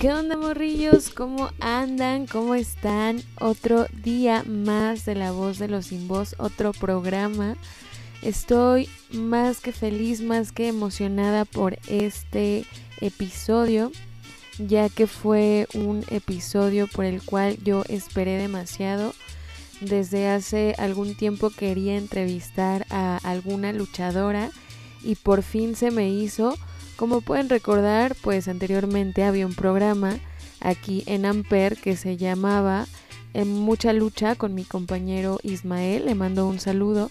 [0.00, 1.10] ¿Qué onda morrillos?
[1.10, 2.26] ¿Cómo andan?
[2.26, 3.22] ¿Cómo están?
[3.38, 7.58] Otro día más de La Voz de los Sin Voz, otro programa.
[8.22, 12.64] Estoy más que feliz, más que emocionada por este
[13.02, 13.92] episodio,
[14.56, 19.12] ya que fue un episodio por el cual yo esperé demasiado.
[19.82, 24.50] Desde hace algún tiempo quería entrevistar a alguna luchadora
[25.04, 26.56] y por fin se me hizo
[27.00, 30.18] como pueden recordar, pues anteriormente había un programa
[30.60, 32.86] aquí en Amper que se llamaba
[33.32, 37.10] En mucha lucha con mi compañero Ismael, le mando un saludo.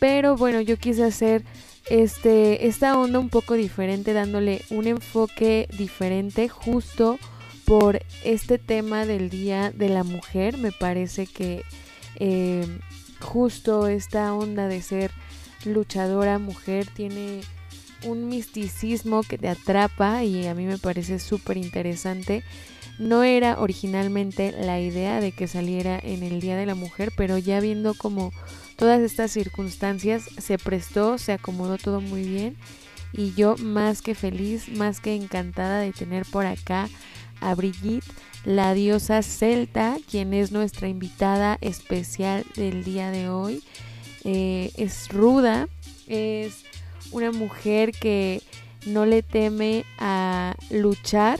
[0.00, 1.44] Pero bueno, yo quise hacer
[1.88, 7.16] este esta onda un poco diferente, dándole un enfoque diferente justo
[7.64, 10.58] por este tema del Día de la Mujer.
[10.58, 11.62] Me parece que
[12.16, 12.66] eh,
[13.20, 15.12] justo esta onda de ser
[15.64, 17.42] luchadora mujer tiene
[18.04, 22.42] un misticismo que te atrapa y a mí me parece súper interesante.
[22.98, 27.38] No era originalmente la idea de que saliera en el Día de la Mujer, pero
[27.38, 28.32] ya viendo como
[28.76, 32.56] todas estas circunstancias se prestó, se acomodó todo muy bien
[33.12, 36.88] y yo más que feliz, más que encantada de tener por acá
[37.40, 38.04] a Brigitte,
[38.44, 43.62] la diosa celta, quien es nuestra invitada especial del día de hoy.
[44.24, 45.68] Eh, es ruda,
[46.06, 46.64] es
[47.12, 48.42] una mujer que
[48.86, 51.38] no le teme a luchar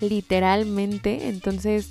[0.00, 1.28] literalmente.
[1.28, 1.90] Entonces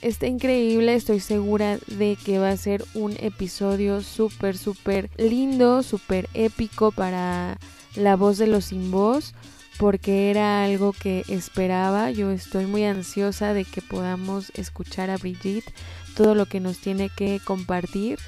[0.00, 6.28] está increíble, estoy segura de que va a ser un episodio súper, súper lindo, súper
[6.34, 7.58] épico para
[7.94, 9.34] la voz de los sin voz.
[9.76, 12.12] Porque era algo que esperaba.
[12.12, 15.74] Yo estoy muy ansiosa de que podamos escuchar a Brigitte
[16.14, 18.20] todo lo que nos tiene que compartir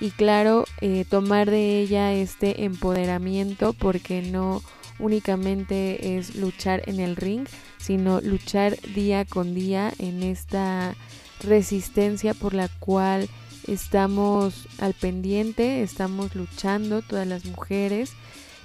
[0.00, 4.62] y claro, eh, tomar de ella este empoderamiento porque no
[4.98, 7.46] únicamente es luchar en el ring,
[7.78, 10.94] sino luchar día con día en esta
[11.42, 13.28] resistencia por la cual
[13.66, 18.12] estamos al pendiente, estamos luchando todas las mujeres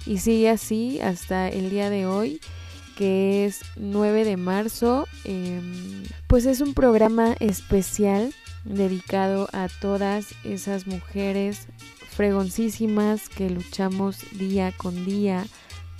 [0.06, 2.40] y sigue así hasta el día de hoy
[2.96, 5.06] que es 9 de marzo.
[5.24, 8.32] Em, pues es un programa especial
[8.66, 11.68] dedicado a todas esas mujeres
[12.10, 15.46] fregoncísimas que luchamos día con día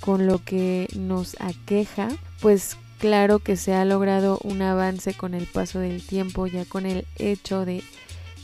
[0.01, 2.09] con lo que nos aqueja,
[2.41, 6.85] pues claro que se ha logrado un avance con el paso del tiempo, ya con
[6.85, 7.83] el hecho de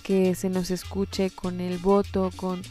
[0.04, 2.62] que se nos escuche con el voto, con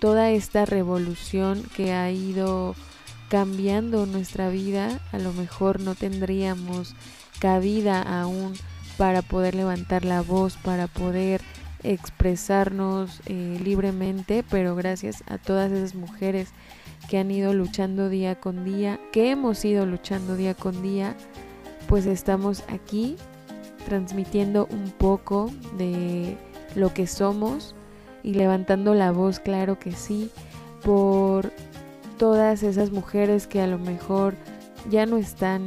[0.00, 2.74] toda esta revolución que ha ido
[3.28, 6.94] cambiando nuestra vida, a lo mejor no tendríamos
[7.40, 8.54] cabida aún
[8.96, 11.40] para poder levantar la voz, para poder
[11.82, 16.50] expresarnos eh, libremente, pero gracias a todas esas mujeres
[17.08, 21.14] que han ido luchando día con día, que hemos ido luchando día con día,
[21.88, 23.16] pues estamos aquí
[23.86, 26.36] transmitiendo un poco de
[26.74, 27.74] lo que somos
[28.24, 30.30] y levantando la voz, claro que sí,
[30.82, 31.52] por
[32.18, 34.34] todas esas mujeres que a lo mejor
[34.90, 35.66] ya no están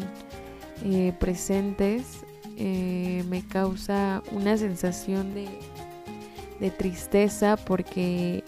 [0.83, 2.18] eh, presentes
[2.59, 5.47] eh, me causa una sensación de,
[6.59, 8.43] de tristeza porque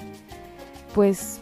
[0.94, 1.40] pues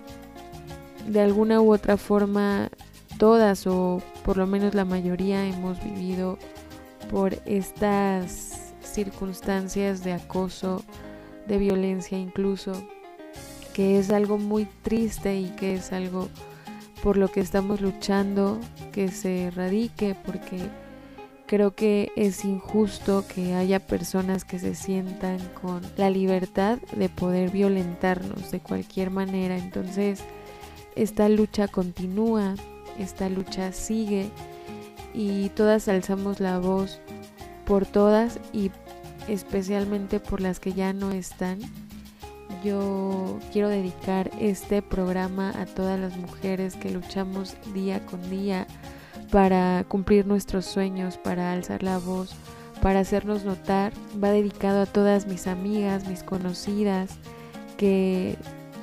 [1.08, 2.69] de alguna u otra forma
[3.18, 6.38] todas o por lo menos la mayoría hemos vivido
[7.09, 10.84] por estas circunstancias de acoso,
[11.47, 12.72] de violencia incluso,
[13.74, 16.29] que es algo muy triste y que es algo
[17.02, 18.59] por lo que estamos luchando
[18.91, 20.69] que se erradique porque
[21.50, 27.50] Creo que es injusto que haya personas que se sientan con la libertad de poder
[27.50, 29.58] violentarnos de cualquier manera.
[29.58, 30.20] Entonces,
[30.96, 32.53] esta lucha continúa,
[33.00, 34.29] esta lucha sigue
[35.12, 37.00] y todas alzamos la voz
[37.66, 38.70] por todas y
[39.28, 41.58] especialmente por las que ya no están.
[42.64, 48.68] Yo quiero dedicar este programa a todas las mujeres que luchamos día con día
[49.31, 52.35] para cumplir nuestros sueños, para alzar la voz,
[52.81, 53.93] para hacernos notar.
[54.22, 57.17] Va dedicado a todas mis amigas, mis conocidas,
[57.78, 58.35] que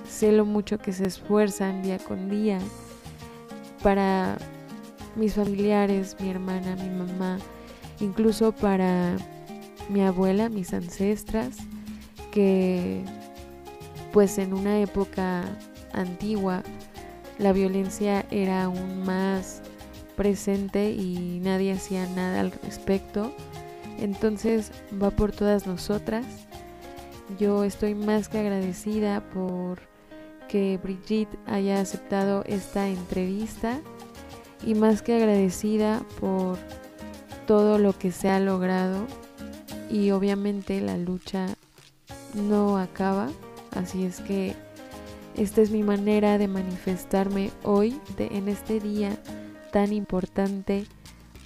[0.09, 2.59] sé lo mucho que se esfuerzan día con día,
[3.83, 4.39] para
[5.17, 7.39] mis familiares, mi hermana, mi mamá,
[8.01, 9.17] incluso para
[9.89, 11.57] mi abuela, mis ancestras,
[12.31, 13.05] que
[14.13, 15.45] pues en una época
[15.93, 16.63] antigua
[17.39, 19.63] la violencia era aún más
[20.17, 23.33] presente y nadie hacía nada al respecto.
[23.99, 26.27] Entonces va por todas nosotras.
[27.39, 29.81] Yo estoy más que agradecida por
[30.49, 33.81] que Brigitte haya aceptado esta entrevista
[34.65, 36.59] y más que agradecida por
[37.47, 39.07] todo lo que se ha logrado
[39.91, 41.47] y obviamente la lucha
[42.35, 43.29] no acaba,
[43.73, 44.55] así es que
[45.37, 49.19] esta es mi manera de manifestarme hoy en este día
[49.77, 50.87] tan importante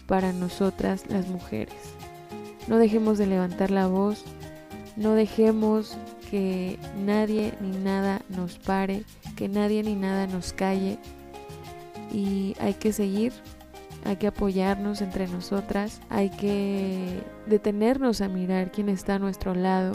[0.06, 1.74] para nosotras las mujeres.
[2.68, 4.22] No dejemos de levantar la voz,
[4.94, 5.98] no dejemos
[6.30, 9.02] que nadie ni nada nos pare,
[9.34, 10.96] que nadie ni nada nos calle
[12.12, 13.32] y hay que seguir,
[14.04, 19.94] hay que apoyarnos entre nosotras, hay que detenernos a mirar quién está a nuestro lado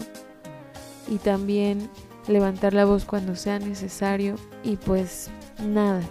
[1.08, 1.88] y también
[2.28, 5.30] levantar la voz cuando sea necesario y pues
[5.64, 6.02] nada.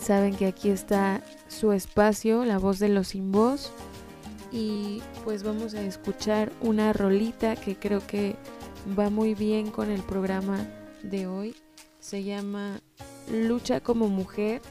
[0.00, 3.70] Saben que aquí está su espacio, la voz de los sin voz
[4.50, 8.36] y pues vamos a escuchar una rolita que creo que
[8.98, 10.66] va muy bien con el programa
[11.02, 11.54] de hoy.
[12.00, 12.80] Se llama
[13.30, 14.62] Lucha como mujer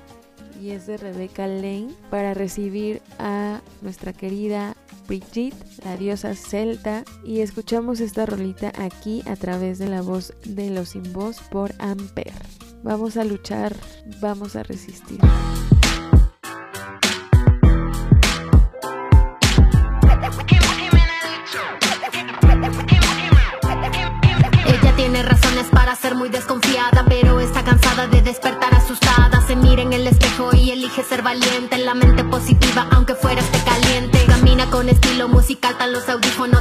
[0.61, 4.75] y es de Rebecca Lane para recibir a nuestra querida
[5.07, 10.69] Brigitte, la diosa celta, y escuchamos esta rolita aquí a través de la voz de
[10.69, 12.33] los sin voz por Amper.
[12.83, 13.75] Vamos a luchar,
[14.21, 15.19] vamos a resistir.
[24.99, 29.41] tiene razones para ser muy desconfiada, pero está cansada de despertar asustada.
[29.47, 33.39] Se mira en el espejo y elige ser valiente, en la mente positiva, aunque fuera
[33.39, 34.25] este caliente.
[34.27, 36.58] Camina con estilo musical, tan los audífonos,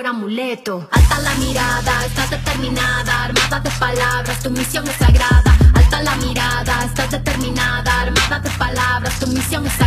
[0.00, 0.88] amuleto.
[0.90, 5.56] Alta la mirada, estás determinada, armada de palabras, tu misión es sagrada.
[5.74, 9.81] Alta la mirada, estás determinada, armada de palabras, tu misión es.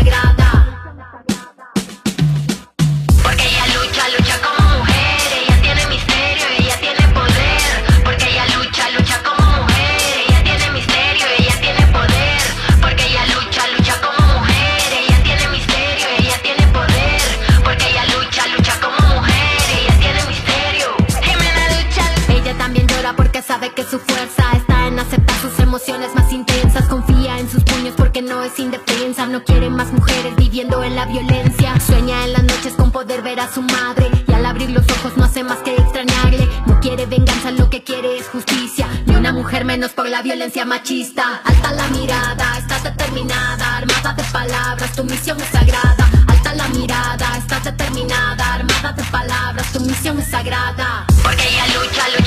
[28.56, 32.92] Es indefensa, no quiere más mujeres viviendo en la violencia, sueña en las noches con
[32.92, 36.48] poder ver a su madre y al abrir los ojos no hace más que extrañarle.
[36.66, 38.88] No quiere venganza, lo que quiere es justicia.
[39.06, 41.42] Ni una mujer menos por la violencia machista.
[41.44, 46.10] Alta la mirada, estás determinada, armada de palabras, tu misión es sagrada.
[46.28, 51.06] Alta la mirada, estás determinada, armada de palabras, tu misión es sagrada.
[51.24, 52.25] Porque ella lucha, lucha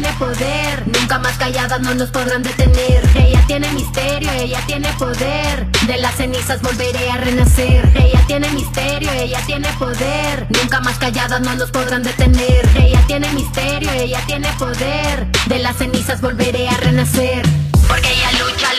[0.00, 0.86] tiene poder.
[0.86, 3.02] Nunca más callada no nos podrán detener.
[3.14, 5.66] Ella tiene misterio, ella tiene poder.
[5.86, 7.86] De las cenizas volveré a renacer.
[7.94, 10.46] Ella tiene misterio, ella tiene poder.
[10.48, 12.66] Nunca más callada no nos podrán detener.
[12.76, 15.26] Ella tiene misterio, ella tiene poder.
[15.46, 17.42] De las cenizas volveré a renacer.
[17.86, 18.69] Porque ella lucha,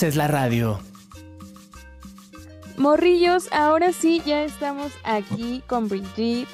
[0.00, 0.80] haces la radio.
[2.78, 6.48] Morrillos, ahora sí ya estamos aquí con Brigitte,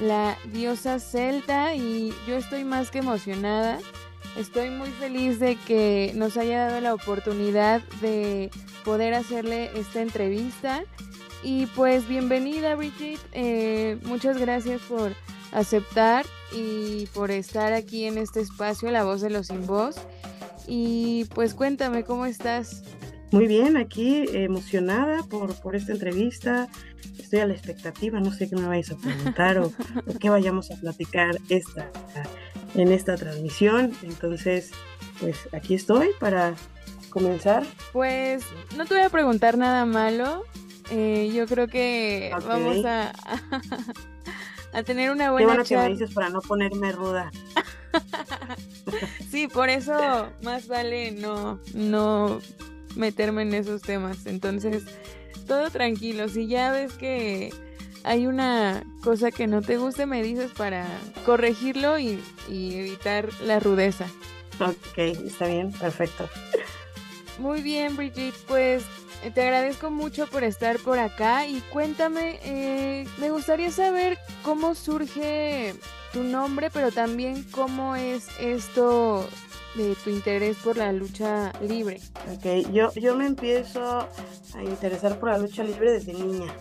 [0.00, 3.78] la diosa celta, y yo estoy más que emocionada.
[4.36, 8.50] Estoy muy feliz de que nos haya dado la oportunidad de
[8.84, 10.82] poder hacerle esta entrevista.
[11.44, 15.14] Y pues bienvenida Brigitte, eh, muchas gracias por
[15.52, 19.94] aceptar y por estar aquí en este espacio, La Voz de los Sin Voz.
[20.68, 22.82] Y pues cuéntame, ¿cómo estás?
[23.30, 26.68] Muy bien, aquí emocionada por, por esta entrevista.
[27.18, 29.72] Estoy a la expectativa, no sé qué me vais a preguntar o,
[30.20, 31.90] qué vayamos a platicar esta,
[32.74, 33.92] en esta transmisión.
[34.02, 34.72] Entonces,
[35.20, 36.54] pues aquí estoy para
[37.10, 37.66] comenzar.
[37.92, 38.44] Pues
[38.76, 40.44] no te voy a preguntar nada malo.
[40.90, 43.12] Eh, yo creo que vamos a,
[44.72, 47.30] a tener una buena Qué bueno que me dices para no ponerme ruda.
[49.30, 52.40] sí, por eso más vale no, no
[52.96, 54.26] meterme en esos temas.
[54.26, 54.84] Entonces,
[55.46, 56.28] todo tranquilo.
[56.28, 57.52] Si ya ves que
[58.04, 60.86] hay una cosa que no te guste, me dices para
[61.24, 64.06] corregirlo y, y evitar la rudeza.
[64.60, 66.28] Ok, está bien, perfecto.
[67.38, 68.84] Muy bien, Brigitte, pues
[69.34, 75.74] te agradezco mucho por estar por acá y cuéntame, eh, me gustaría saber cómo surge
[76.12, 79.26] tu nombre, pero también cómo es esto
[79.74, 82.00] de tu interés por la lucha libre.
[82.34, 84.08] Ok, yo, yo me empiezo
[84.54, 86.52] a interesar por la lucha libre desde niña,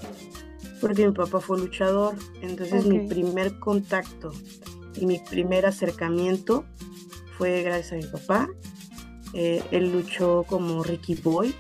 [0.82, 4.32] porque mi papá fue luchador, entonces mi primer contacto
[4.96, 6.66] y mi primer acercamiento
[7.38, 8.48] fue gracias a mi papá.
[9.34, 11.54] Eh, él luchó como Ricky Boy.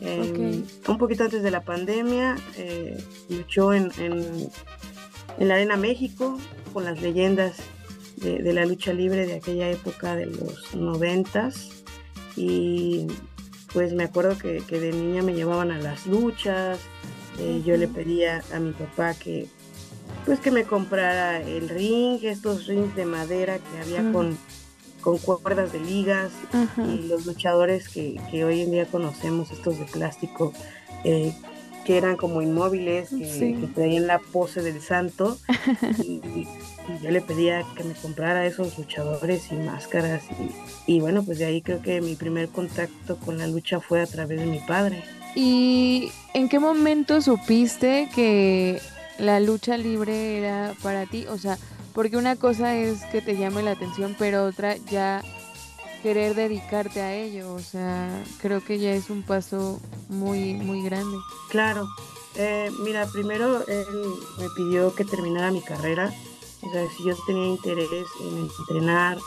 [0.00, 4.48] Eh, Un poquito antes de la pandemia, eh, luchó en, en,
[5.38, 6.38] en la Arena México
[6.72, 7.56] con las leyendas
[8.16, 11.70] de, de la lucha libre de aquella época de los noventas.
[12.36, 13.06] Y
[13.72, 16.78] pues me acuerdo que, que de niña me llevaban a las luchas.
[17.38, 19.48] eh, Yo le pedía a mi papá que
[20.24, 24.38] pues que me comprara el ring, estos rings de madera que había con,
[25.00, 26.30] con cuerdas de ligas
[26.86, 30.52] y los luchadores que, que hoy en día conocemos, estos de plástico,
[31.02, 31.34] eh,
[31.84, 33.54] que eran como inmóviles, que, Sí.
[33.60, 35.36] que traían la pose del santo.
[36.02, 36.46] y, y
[37.02, 40.22] yo le pedía que me comprara esos luchadores y máscaras.
[40.86, 44.00] Y, y bueno, pues de ahí creo que mi primer contacto con la lucha fue
[44.00, 45.02] a través de mi padre.
[45.34, 48.80] ¿Y en qué momento supiste que
[49.18, 51.26] la lucha libre era para ti?
[51.28, 51.56] O sea,
[51.94, 55.22] porque una cosa es que te llame la atención, pero otra ya
[56.02, 57.54] querer dedicarte a ello.
[57.54, 61.16] O sea, creo que ya es un paso muy, muy grande.
[61.48, 61.88] Claro,
[62.34, 63.86] eh, mira, primero él
[64.38, 66.12] me pidió que terminara mi carrera,
[66.62, 69.18] o sea, si yo tenía interés en entrenar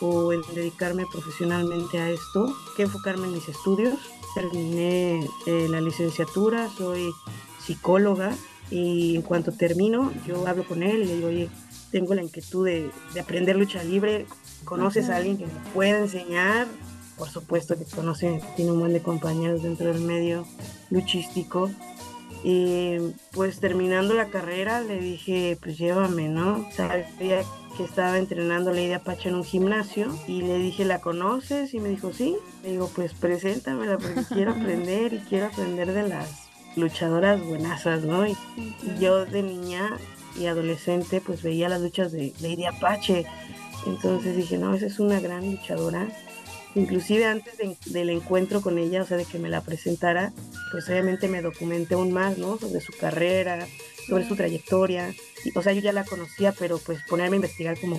[0.00, 3.98] o en dedicarme profesionalmente a esto, que enfocarme en mis estudios.
[4.34, 7.10] Terminé eh, la licenciatura, soy
[7.58, 8.36] psicóloga
[8.70, 11.48] y en cuanto termino yo hablo con él y le digo, oye,
[11.90, 14.26] tengo la inquietud de, de aprender lucha libre,
[14.66, 16.66] ¿conoces a alguien que me pueda enseñar?
[17.16, 20.46] Por supuesto que conoce, tiene un buen de compañeros dentro del medio
[20.90, 21.70] luchístico.
[22.44, 22.98] Y
[23.32, 26.68] pues terminando la carrera le dije, pues llévame, ¿no?
[26.76, 27.42] Sabía
[27.76, 31.72] que estaba entrenando Lady Apache en un gimnasio y le dije, ¿la conoces?
[31.72, 32.36] Y me dijo, sí.
[32.62, 36.28] Le digo, pues preséntamela porque quiero aprender y quiero aprender de las
[36.76, 38.26] luchadoras buenazas, ¿no?
[38.26, 39.96] Y, y yo de niña
[40.38, 43.26] y adolescente pues veía las luchas de Lady Apache.
[43.86, 46.08] Entonces dije, no, esa es una gran luchadora.
[46.74, 50.32] Inclusive antes de- del encuentro con ella, o sea, de que me la presentara,
[50.72, 52.58] pues obviamente me documenté aún más, ¿no?
[52.58, 53.66] Sobre su carrera,
[54.08, 55.14] sobre su trayectoria.
[55.54, 57.98] O sea, yo ya la conocía, pero pues ponerme a investigar como,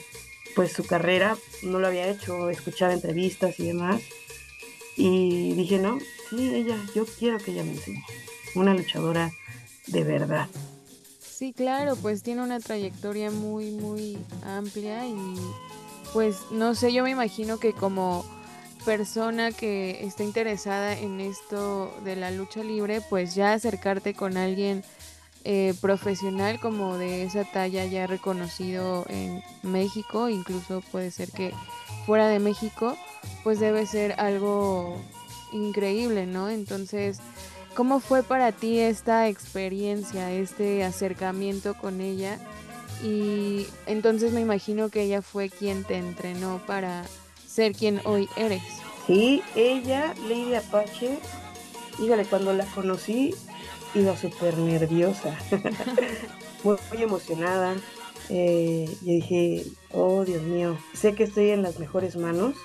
[0.55, 4.01] pues su carrera, no lo había hecho, escuchaba entrevistas y demás.
[4.95, 8.03] Y dije, no, sí, ella, yo quiero que ella me enseñe.
[8.55, 9.31] Una luchadora
[9.87, 10.47] de verdad.
[11.19, 15.13] Sí, claro, pues tiene una trayectoria muy, muy amplia y
[16.13, 18.25] pues no sé, yo me imagino que como
[18.85, 24.83] persona que está interesada en esto de la lucha libre, pues ya acercarte con alguien
[25.43, 31.53] eh, profesional como de esa talla ya reconocido en México, incluso puede ser que
[32.05, 32.97] fuera de México,
[33.43, 35.01] pues debe ser algo
[35.51, 36.49] increíble, ¿no?
[36.49, 37.19] Entonces,
[37.75, 42.39] ¿cómo fue para ti esta experiencia, este acercamiento con ella?
[43.03, 47.05] Y entonces me imagino que ella fue quien te entrenó para
[47.47, 48.63] ser quien hoy eres.
[49.05, 51.17] Sí, ella, Lady Apache,
[51.99, 53.33] híjole, cuando la conocí
[53.95, 55.37] iba súper nerviosa,
[56.63, 57.75] muy, muy emocionada.
[58.29, 62.55] Eh, yo dije, oh Dios mío, sé que estoy en las mejores manos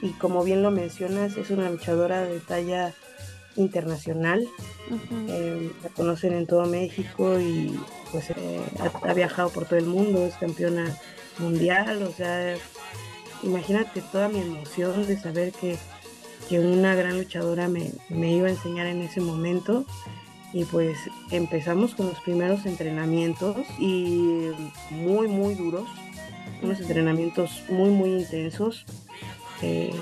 [0.00, 2.94] y como bien lo mencionas, es una luchadora de talla
[3.56, 4.46] internacional.
[5.28, 7.78] Eh, la conocen en todo México y
[8.14, 10.96] pues eh, ha, ha viajado por todo el mundo, es campeona
[11.40, 12.54] mundial, o sea,
[13.42, 15.76] imagínate toda mi emoción de saber que,
[16.48, 19.84] que una gran luchadora me, me iba a enseñar en ese momento.
[20.52, 20.96] Y pues
[21.32, 24.52] empezamos con los primeros entrenamientos y
[24.90, 25.88] muy, muy duros,
[26.62, 28.86] unos entrenamientos muy, muy intensos.
[29.60, 29.92] eh,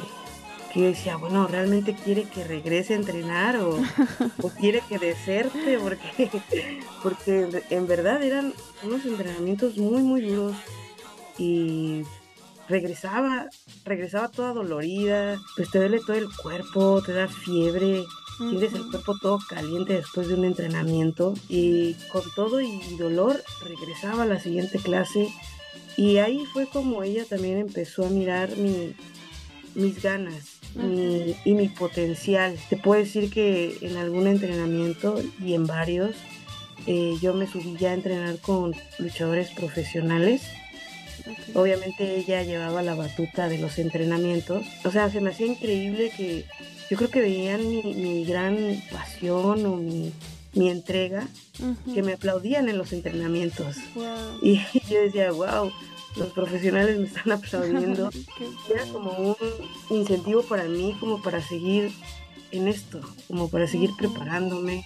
[0.73, 3.81] que yo decía, bueno, ¿realmente quiere que regrese a entrenar o,
[4.43, 5.79] o quiere que deserte?
[5.79, 6.31] Porque,
[7.03, 10.57] porque en verdad eran unos entrenamientos muy, muy duros
[11.39, 12.03] y
[12.69, 13.49] regresaba,
[13.85, 18.05] regresaba toda dolorida, pues te duele todo el cuerpo, te da fiebre,
[18.39, 18.91] sientes el Ujú.
[18.93, 24.41] cuerpo todo caliente después de un entrenamiento y con todo y dolor regresaba a la
[24.41, 25.29] siguiente clase
[25.97, 28.95] Y ahí fue como ella también empezó a mirar mi,
[29.75, 32.57] mis ganas mi- y mi potencial.
[32.71, 36.15] Te puedo decir que en algún entrenamiento y en varios,
[36.87, 40.43] eh, yo me subí ya a entrenar con luchadores profesionales.
[41.55, 44.65] Obviamente ella llevaba la batuta de los entrenamientos.
[44.85, 46.45] O sea, se me hacía increíble que
[46.91, 50.13] yo creo que veían mi, mi gran pasión o mi,
[50.55, 51.29] mi entrega,
[51.95, 53.77] que me aplaudían en los entrenamientos.
[54.43, 54.59] Y
[54.91, 55.71] yo decía, wow,
[56.17, 58.11] los profesionales me están aplaudiendo.
[58.71, 59.37] Era como un
[59.91, 61.91] incentivo para mí, como para seguir
[62.51, 64.85] en esto, como para seguir preparándome,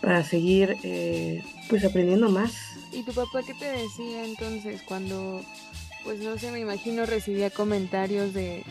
[0.00, 2.52] para seguir eh, pues aprendiendo más.
[2.92, 5.42] ¿Y tu papá qué te decía entonces cuando,
[6.04, 8.64] pues no sé, me imagino recibía comentarios de,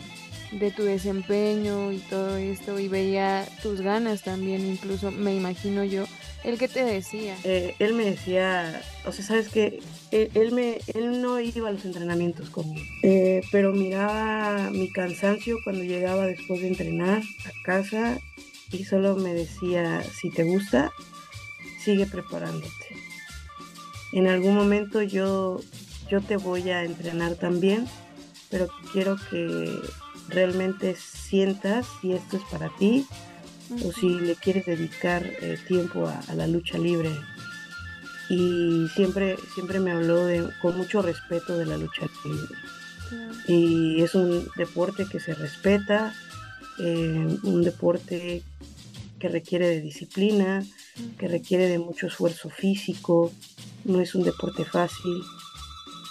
[0.52, 6.04] de tu desempeño y todo esto y veía tus ganas también, incluso me imagino yo,
[6.44, 7.36] el que te decía.
[7.44, 9.80] Eh, él me decía, o sea, sabes que
[10.10, 15.58] él, él me, él no iba a los entrenamientos conmigo, eh, pero miraba mi cansancio
[15.64, 18.18] cuando llegaba después de entrenar a casa
[18.72, 20.92] y solo me decía, si te gusta,
[21.84, 22.70] sigue preparándote.
[24.12, 25.60] En algún momento yo,
[26.10, 27.86] yo te voy a entrenar también,
[28.50, 29.78] pero quiero que
[30.28, 33.06] realmente sientas si esto es para ti
[33.84, 37.10] o si le quieres dedicar eh, tiempo a, a la lucha libre.
[38.28, 42.54] Y siempre, siempre me habló de, con mucho respeto de la lucha libre.
[43.48, 46.14] Y es un deporte que se respeta,
[46.78, 48.44] eh, un deporte
[49.18, 50.64] que requiere de disciplina,
[51.18, 53.32] que requiere de mucho esfuerzo físico,
[53.84, 55.22] no es un deporte fácil,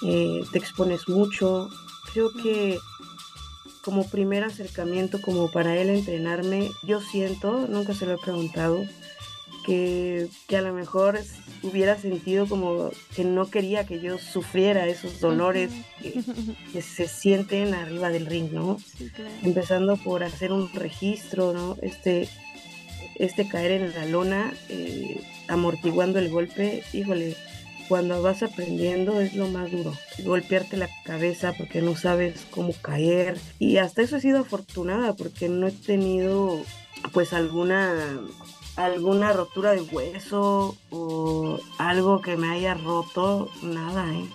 [0.06, 1.70] eh, te expones mucho.
[2.12, 2.78] Creo que
[3.84, 8.84] como primer acercamiento, como para él entrenarme, yo siento, nunca se lo he preguntado,
[9.66, 11.20] que, que a lo mejor
[11.64, 15.72] hubiera sentido como que no quería que yo sufriera esos dolores
[16.02, 16.14] que,
[16.74, 18.80] que se sienten arriba del ring, ¿no?
[18.98, 19.32] Sí, claro.
[19.44, 21.78] empezando por hacer un registro, ¿no?
[21.82, 22.30] Este,
[23.16, 27.36] este caer en la lona, eh, amortiguando el golpe, híjole,
[27.90, 33.38] cuando vas aprendiendo es lo más duro, golpearte la cabeza porque no sabes cómo caer.
[33.58, 36.62] Y hasta eso he sido afortunada porque no he tenido
[37.12, 38.20] pues alguna
[38.76, 44.26] alguna rotura de hueso o algo que me haya roto, nada, ¿eh?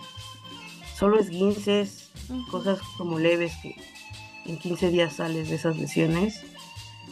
[0.98, 2.10] Solo esguinces,
[2.50, 3.76] cosas como leves que
[4.46, 6.44] en 15 días sales de esas lesiones,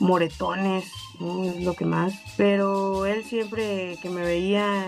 [0.03, 0.85] moretones,
[1.21, 1.45] ¿no?
[1.45, 2.13] es lo que más.
[2.37, 4.87] Pero él siempre que me veía,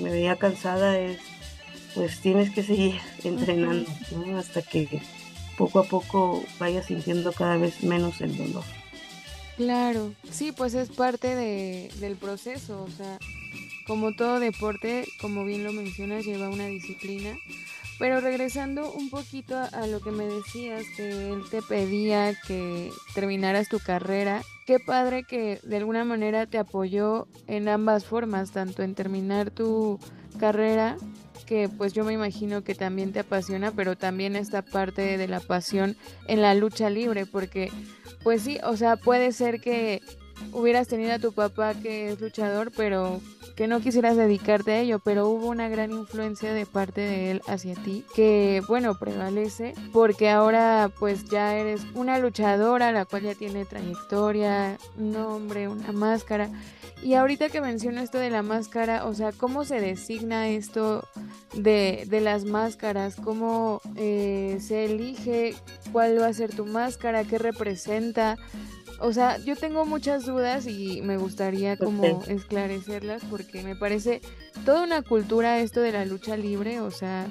[0.00, 1.20] me veía cansada es,
[1.94, 4.38] pues tienes que seguir entrenando, ¿no?
[4.38, 5.00] Hasta que
[5.56, 8.64] poco a poco vayas sintiendo cada vez menos el dolor.
[9.56, 13.18] Claro, sí, pues es parte de, del proceso, o sea,
[13.86, 17.36] como todo deporte, como bien lo mencionas, lleva una disciplina.
[17.98, 23.68] Pero regresando un poquito a, lo que me decías, que él te pedía que terminaras
[23.68, 28.94] tu carrera, qué padre que de alguna manera te apoyó en ambas formas, tanto en
[28.94, 29.98] terminar tu
[30.38, 30.98] carrera,
[31.46, 35.40] que pues yo me imagino que también te apasiona, pero también esta parte de la
[35.40, 37.70] pasión en la lucha libre, porque
[38.22, 40.02] pues sí, o sea, puede ser que
[40.52, 43.20] hubieras tenido a tu papá que es luchador, pero
[43.56, 47.42] que no quisieras dedicarte a ello, pero hubo una gran influencia de parte de él
[47.48, 53.34] hacia ti, que bueno, prevalece, porque ahora pues ya eres una luchadora, la cual ya
[53.34, 56.50] tiene trayectoria, nombre, una máscara.
[57.02, 61.06] Y ahorita que menciono esto de la máscara, o sea, ¿cómo se designa esto
[61.54, 63.16] de, de las máscaras?
[63.16, 65.54] ¿Cómo eh, se elige
[65.92, 67.24] cuál va a ser tu máscara?
[67.24, 68.36] ¿Qué representa?
[69.00, 74.20] O sea, yo tengo muchas dudas y me gustaría como esclarecerlas porque me parece
[74.64, 77.28] toda una cultura esto de la lucha libre, o sea,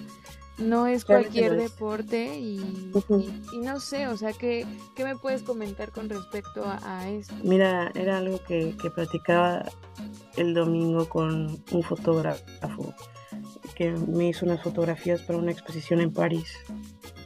[0.58, 1.64] no es Claro cualquier es.
[1.72, 3.20] deporte y, Ujú.
[3.20, 7.10] y- y no sé, o sea, ¿qué, qué me puedes comentar con respecto a, a
[7.10, 7.34] esto?
[7.44, 9.66] Mira, era algo que, que platicaba
[10.38, 12.94] el domingo con un fotógrafo
[13.76, 16.54] que me hizo unas fotografías para una exposición en París.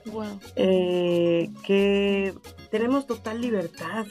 [0.05, 0.39] Wow.
[0.55, 2.33] eh, que
[2.71, 4.05] tenemos total libertad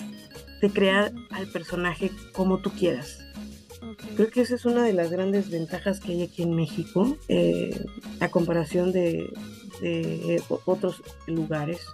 [0.61, 3.18] de crear al personaje como tú quieras.
[4.16, 7.85] Creo que esa es una de las grandes ventajas que hay aquí en México, eh,
[8.20, 9.33] a comparación de,
[9.81, 11.87] de o- otros lugares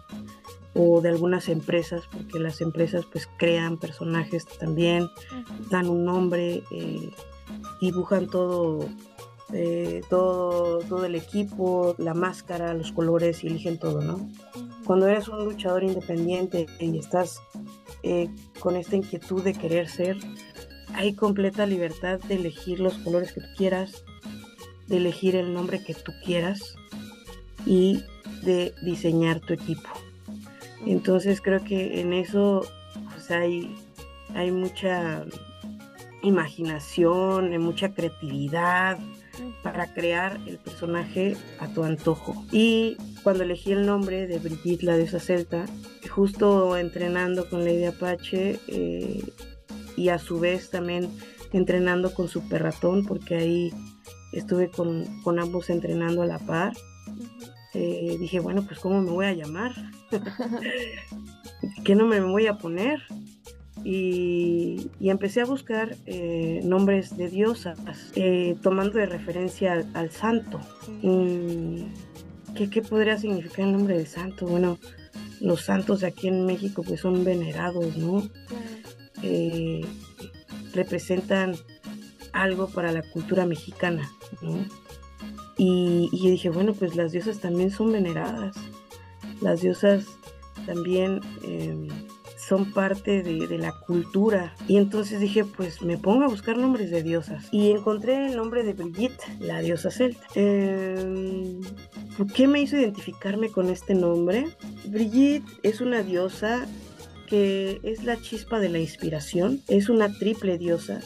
[0.75, 5.09] o de algunas empresas, porque las empresas pues crean personajes también,
[5.71, 7.11] dan un nombre, eh,
[7.81, 8.89] dibujan todo,
[9.57, 14.29] eh, todo, todo el equipo, la máscara, los colores y eligen todo, ¿no?
[14.85, 17.41] Cuando eres un luchador independiente y estás
[18.03, 20.17] eh, con esta inquietud de querer ser,
[20.95, 24.05] hay completa libertad de elegir los colores que tú quieras,
[24.89, 26.77] de elegir el nombre que tú quieras.
[27.67, 28.05] y
[28.43, 29.89] de diseñar tu equipo.
[30.85, 32.63] Entonces creo que en eso
[33.11, 33.75] pues, hay,
[34.35, 35.25] hay mucha
[36.23, 38.99] imaginación, hay mucha creatividad
[39.63, 42.45] para crear el personaje a tu antojo.
[42.53, 45.65] Y cuando elegí el nombre de Brigitte la diosa celta,
[46.11, 49.23] justo entrenando con Lady Apache eh,
[49.97, 51.09] y a su vez también
[51.53, 53.73] entrenando con Super Ratón, porque ahí
[54.33, 56.73] estuve con, con ambos entrenando a la par.
[57.75, 59.73] Eh, dije, bueno, pues ¿cómo me voy a llamar?
[61.85, 63.01] ¿Qué nombre me voy a poner?
[63.85, 67.79] Y, empecé a buscar eh, nombres de diosas,
[68.17, 70.59] eh, tomando de referencia al, santo.
[71.03, 71.85] Mm,
[72.57, 74.47] ¿qué, ¿qué, podría significar el nombre de santo?
[74.47, 74.79] Bueno,
[75.41, 78.23] los santos aquí en México pues son venerados, ¿no?
[80.75, 81.55] representan
[82.33, 84.11] algo para la cultura mexicana,
[84.43, 84.67] ¿no?
[85.57, 88.57] Y, yo dije, bueno, pues las diosas también son veneradas.
[89.41, 90.05] Las diosas
[90.67, 91.89] también em,
[92.47, 94.55] son parte de, la cultura.
[94.69, 97.47] Y entonces dije, pues me pongo a buscar nombres de diosas.
[97.53, 100.27] Y encontré el nombre de Brigitte, la diosa celta.
[100.35, 101.61] Em,
[102.17, 104.49] ¿Por qué me hizo identificarme con este nombre?
[104.87, 106.67] Brigitte es una diosa
[107.29, 109.63] que es la chispa de la inspiración.
[109.69, 111.01] Es una triple diosa.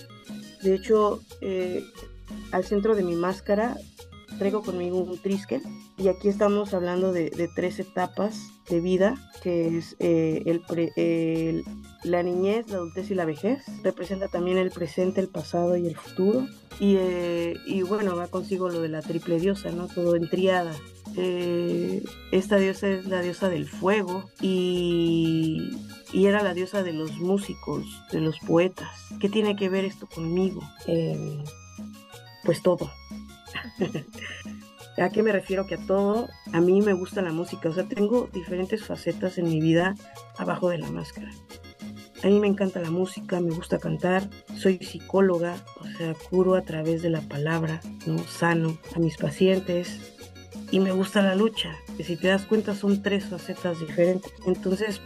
[0.62, 1.84] De hecho, eh,
[2.52, 3.76] al centro de mi máscara
[4.38, 5.62] traigo conmigo un triskel
[5.96, 11.64] y aquí estamos hablando de, tres etapas de vida, que es eh, el,
[12.04, 13.64] la niñez, la adultez y la vejez.
[13.82, 16.46] Representa también el presente, el pasado y el futuro.
[16.78, 19.88] Y, eh, y bueno, va consigo lo de la triple diosa, ¿no?
[19.88, 20.74] Todo en triada.
[21.16, 25.70] Eh, esta diosa es la diosa del fuego y,
[26.12, 28.90] y, era la diosa de los músicos, de los poetas.
[29.18, 30.62] ¿Qué tiene que ver esto conmigo?
[32.44, 32.90] pues todo.
[35.00, 35.66] ¿A qué me refiero?
[35.66, 39.44] Que a todo, a mí me gusta la música, o sea, tengo diferentes facetas en
[39.44, 39.94] mi vida
[40.36, 41.30] abajo de la máscara.
[42.24, 46.62] A mí me encanta la música, me gusta cantar, soy psicóloga, o sea, curo a
[46.62, 48.18] través de la palabra, ¿no?
[48.24, 50.16] Sano a mis pacientes
[50.72, 54.32] y me gusta la lucha, que si te das cuenta son tres facetas diferentes.
[54.46, 55.00] Entonces,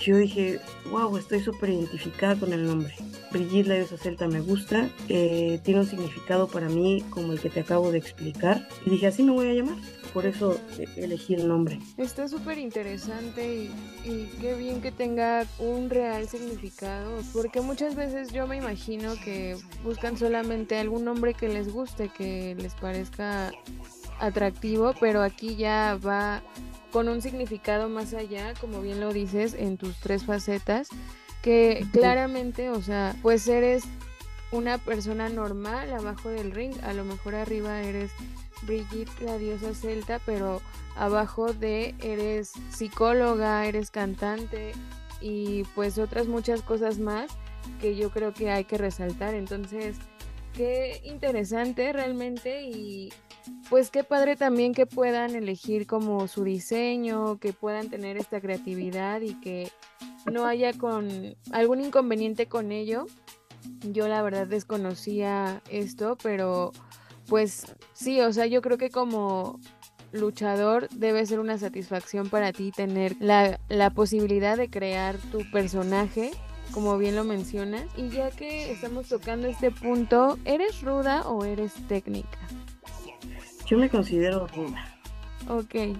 [0.00, 0.60] yo dije,
[0.90, 2.94] wow, estoy súper identificada con el nombre.
[3.30, 7.50] Brigitte la diosa celta me gusta, eh, tiene un significado para mí como el que
[7.50, 8.66] te acabo de explicar.
[8.84, 9.76] Y dije, así me voy a llamar.
[10.12, 11.78] Por eso eh, elegí el nombre.
[11.96, 13.70] Está súper interesante y,
[14.04, 19.56] y, qué bien que tenga un real significado, porque muchas veces yo me imagino que
[19.84, 23.52] buscan solamente algún nombre que les guste, que les parezca
[24.20, 26.42] atractivo, pero aquí ya va
[26.92, 30.88] con un significado más allá, como bien lo dices, en tus tres facetas,
[31.42, 33.84] que claramente, o sea, pues eres
[34.52, 38.10] una persona normal abajo del ring, a lo mejor arriba eres
[38.62, 40.60] Brigitte, la diosa celta, pero
[40.96, 44.72] abajo de eres psicóloga, eres cantante
[45.20, 47.30] y pues otras muchas cosas más
[47.80, 49.34] que yo creo que hay que resaltar.
[49.34, 49.96] Entonces,
[50.54, 53.12] qué interesante realmente y
[53.68, 59.20] pues qué padre también que puedan elegir como su diseño, que puedan tener esta creatividad
[59.20, 59.70] y que
[60.30, 63.06] no haya con algún inconveniente con ello.
[63.82, 66.72] Yo la verdad desconocía esto, pero
[67.28, 69.60] pues sí, o sea, yo creo que como
[70.12, 76.32] luchador debe ser una satisfacción para ti tener la, la posibilidad de crear tu personaje
[76.72, 77.84] como bien lo mencionas.
[77.96, 82.38] Y ya que estamos tocando este punto, ¿eres ruda o eres técnica?
[83.70, 84.84] Yo me considero ruda.
[85.48, 85.96] Ok.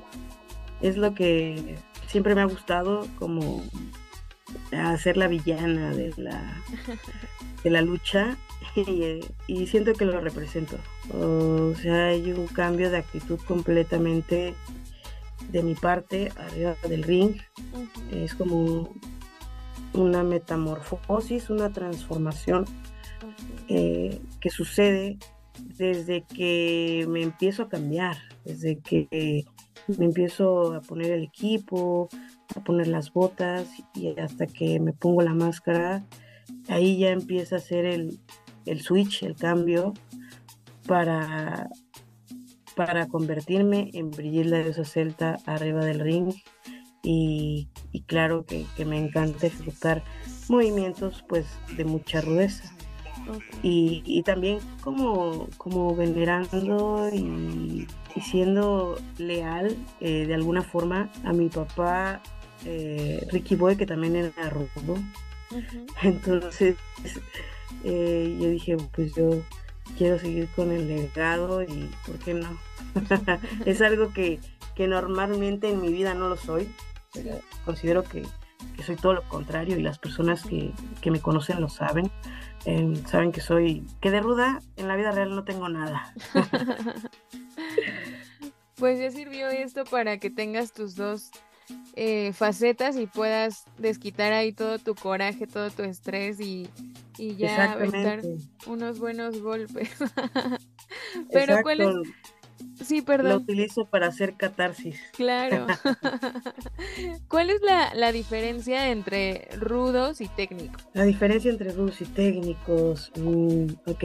[0.83, 1.77] Es lo que
[2.09, 3.63] siempre me ha gustado, como
[4.73, 6.61] hacer la villana de la,
[7.63, 8.37] de la lucha
[8.75, 10.79] y, siento que lo represento.
[11.15, 14.53] O sea, hay un cambio de actitud completamente
[15.53, 17.37] de mi parte arriba del ring.
[18.11, 18.93] Es como
[19.93, 22.65] una metamorfosis, una transformación
[23.69, 25.19] eh, que sucede
[25.77, 29.45] desde que me empiezo a cambiar, desde que
[29.99, 32.09] me empiezo a poner el equipo,
[32.57, 36.05] a poner las botas y hasta que me pongo la máscara,
[36.69, 38.21] ahí ya empieza a ser el,
[38.81, 39.95] switch, el cambio
[40.87, 41.69] para,
[42.77, 46.33] para convertirme en Brigitte la diosa celta arriba del ring
[47.03, 47.69] y,
[48.07, 50.03] claro que, me encanta ejecutar
[50.49, 51.47] movimientos pues
[51.77, 52.75] de mucha rudeza.
[53.63, 57.87] Y, también como, como venerando y,
[58.21, 62.21] siendo leal eh, de alguna forma a mi papá
[62.65, 64.99] eh, Ricky Boy, que también era rudo.
[66.03, 66.77] Entonces
[67.85, 69.43] eh, yo dije, pues yo
[69.97, 72.49] quiero seguir con el legado y ¿por qué no?
[73.67, 74.41] es algo que,
[74.75, 76.69] que normalmente en mi vida no lo soy.
[77.13, 78.23] Pero considero que,
[78.77, 82.11] que soy todo lo contrario y las personas que, que me conocen lo saben.
[82.67, 86.15] Eh, saben que soy, que de ruda en la vida real no tengo nada.
[88.77, 91.31] Pues ya sirvió esto para que tengas tus dos
[91.97, 96.67] eh, facetas y puedas desquitar ahí todo tu coraje, todo tu estrés y,
[97.19, 98.23] y ya aventar
[98.67, 99.91] unos buenos golpes.
[101.31, 101.95] Pero ¿cuál es?
[102.83, 105.01] Sí, Lo perdón, utilizo para hacer catarsis.
[105.13, 105.67] claro.
[107.29, 110.83] ¿Cuál es la, la diferencia entre rudos y técnicos?
[110.95, 114.05] La diferencia entre rudos y técnicos, mm, ok,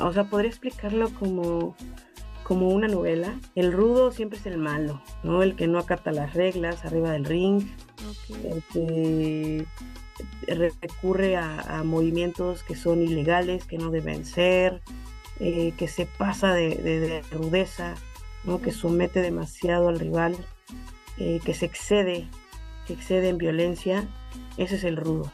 [0.00, 1.76] o sea, podría explicarlo como,
[2.42, 3.38] como una novela.
[3.54, 5.42] El rudo siempre es el malo, ¿no?
[5.42, 7.62] El que no acata las reglas arriba del ring,
[8.44, 9.66] el que
[10.48, 14.82] recurre a, a movimientos que son ilegales, que no deben ser,
[15.40, 17.94] eh, que se pasa de, de- de rudeza,
[18.44, 18.60] ¿no?
[18.60, 20.36] que somete demasiado al rival,
[21.18, 22.28] eh, que se excede,
[22.86, 24.08] que excede en violencia.
[24.56, 25.30] Ese es el rudo.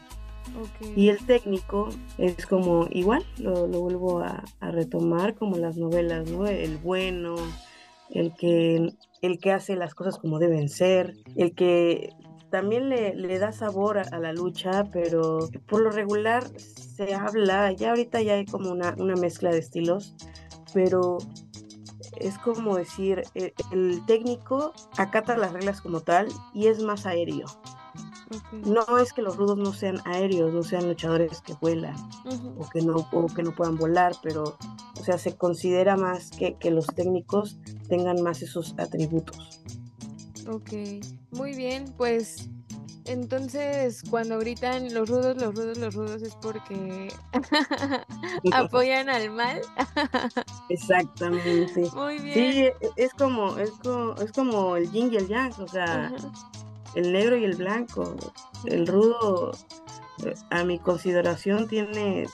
[0.95, 6.29] Y el técnico es como igual, lo, lo vuelvo a, a retomar como las novelas,
[6.29, 6.45] ¿no?
[6.47, 7.35] El bueno,
[8.11, 8.91] el que,
[9.21, 12.11] el que hace las cosas como deben ser, el que
[12.55, 17.73] también le, le da sabor a, a la lucha, pero por lo regular se habla,
[17.73, 20.15] ya ahorita ya hay como una, una mezcla de estilos,
[20.73, 21.17] pero
[22.21, 27.45] es como decir, el, el técnico acata las reglas como tal y es más aéreo.
[28.33, 28.65] ok.
[28.65, 32.55] No es que los rudos no sean aéreos, no sean luchadores que vuelan Ujú.
[32.57, 34.57] o que no, o que no puedan volar, pero
[34.97, 37.57] o sea, se considera más que, que los técnicos
[37.89, 39.61] tengan más esos atributos.
[40.47, 40.71] Ok,
[41.31, 42.49] muy bien, pues
[43.05, 47.07] entonces cuando gritan los rudos, los rudos, los rudos es porque
[48.51, 49.61] apoyan al mal.
[50.69, 51.89] Exactamente.
[51.93, 52.33] Muy bien.
[52.33, 56.07] Sí, e- es como, es como, es como el yin y el yang, o sea,
[56.07, 56.15] Ajá.
[56.95, 58.15] el negro y el blanco.
[58.65, 59.51] El rudo,
[60.25, 62.25] eh, a mi consideración, tiene,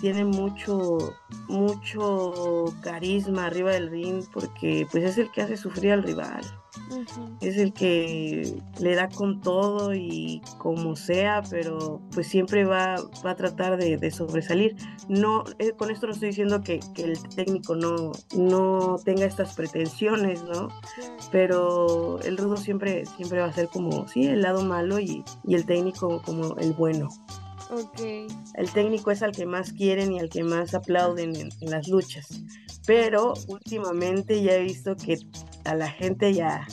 [0.00, 1.14] tiene mucho,
[1.48, 6.40] mucho carisma arriba del ring porque pues es el que hace sufrir al rival.
[7.40, 13.32] Es el que le da con todo y como sea, pero pues siempre va, va
[13.32, 14.76] a tratar de, de sobresalir.
[15.08, 19.54] No, eh, con esto no estoy diciendo que, que el técnico no, no tenga estas
[19.54, 20.68] pretensiones, ¿no?
[21.30, 25.54] Pero el rudo siempre, siempre va a ser como, sí, el lado malo y, y
[25.54, 27.08] el técnico como el bueno.
[27.70, 28.00] Ok,
[28.54, 31.86] El técnico es al que más quieren y al que más aplauden en, en las
[31.86, 32.42] luchas.
[32.86, 35.18] Pero últimamente ya he visto que
[35.68, 36.66] a la gente ya,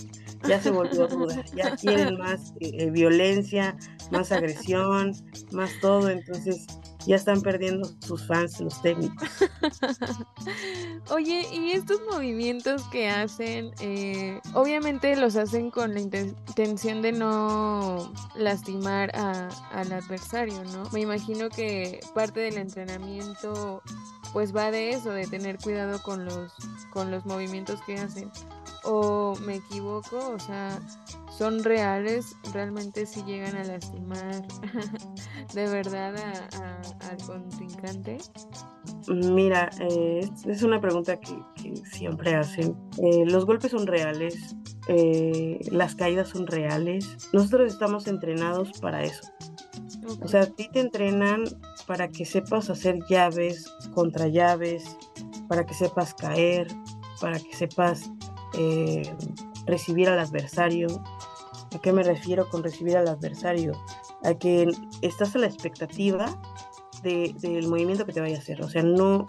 [0.47, 3.75] ya se volvió ruda, ya quieren más eh, violencia,
[4.11, 5.13] más agresión,
[5.51, 6.65] más todo, entonces
[7.07, 9.29] ya están perdiendo sus fans, los técnicos.
[11.11, 17.11] Oye, y estos movimientos que hacen, eh, obviamente los hacen con la inten- intención de
[17.11, 20.89] no lastimar a- al adversario, ¿no?
[20.91, 23.83] Me imagino que parte del entrenamiento
[24.35, 26.51] pues va de eso, de tener cuidado con los,
[26.91, 28.29] con los movimientos que hacen.
[28.83, 30.17] ¿O me equivoco?
[30.35, 30.77] O sea,
[31.37, 32.35] ¿son reales?
[32.53, 34.45] ¿Realmente si llegan a lastimar
[35.53, 38.17] de verdad a- a- al contrincante?
[39.07, 42.75] Mira, eh, es- una pregunta que, que siempre hacen.
[42.97, 44.53] Eh, los golpes son reales,
[44.89, 47.29] eh, las caídas son reales.
[47.31, 49.21] Nosotros estamos entrenados para eso.
[50.09, 50.25] Ok.
[50.25, 51.45] O sea, a ti te entrenan
[51.87, 54.97] para que sepas hacer llaves contra llaves,
[55.47, 56.67] para que sepas caer,
[57.21, 58.11] para que sepas
[58.57, 59.13] eh,
[59.65, 60.87] recibir al adversario.
[61.75, 63.73] ¿A qué me refiero con recibir al adversario?
[64.23, 64.67] A que
[65.01, 66.25] estás a la expectativa
[67.03, 68.61] de- del movimiento que te vaya a hacer.
[68.63, 69.25] O sea, no,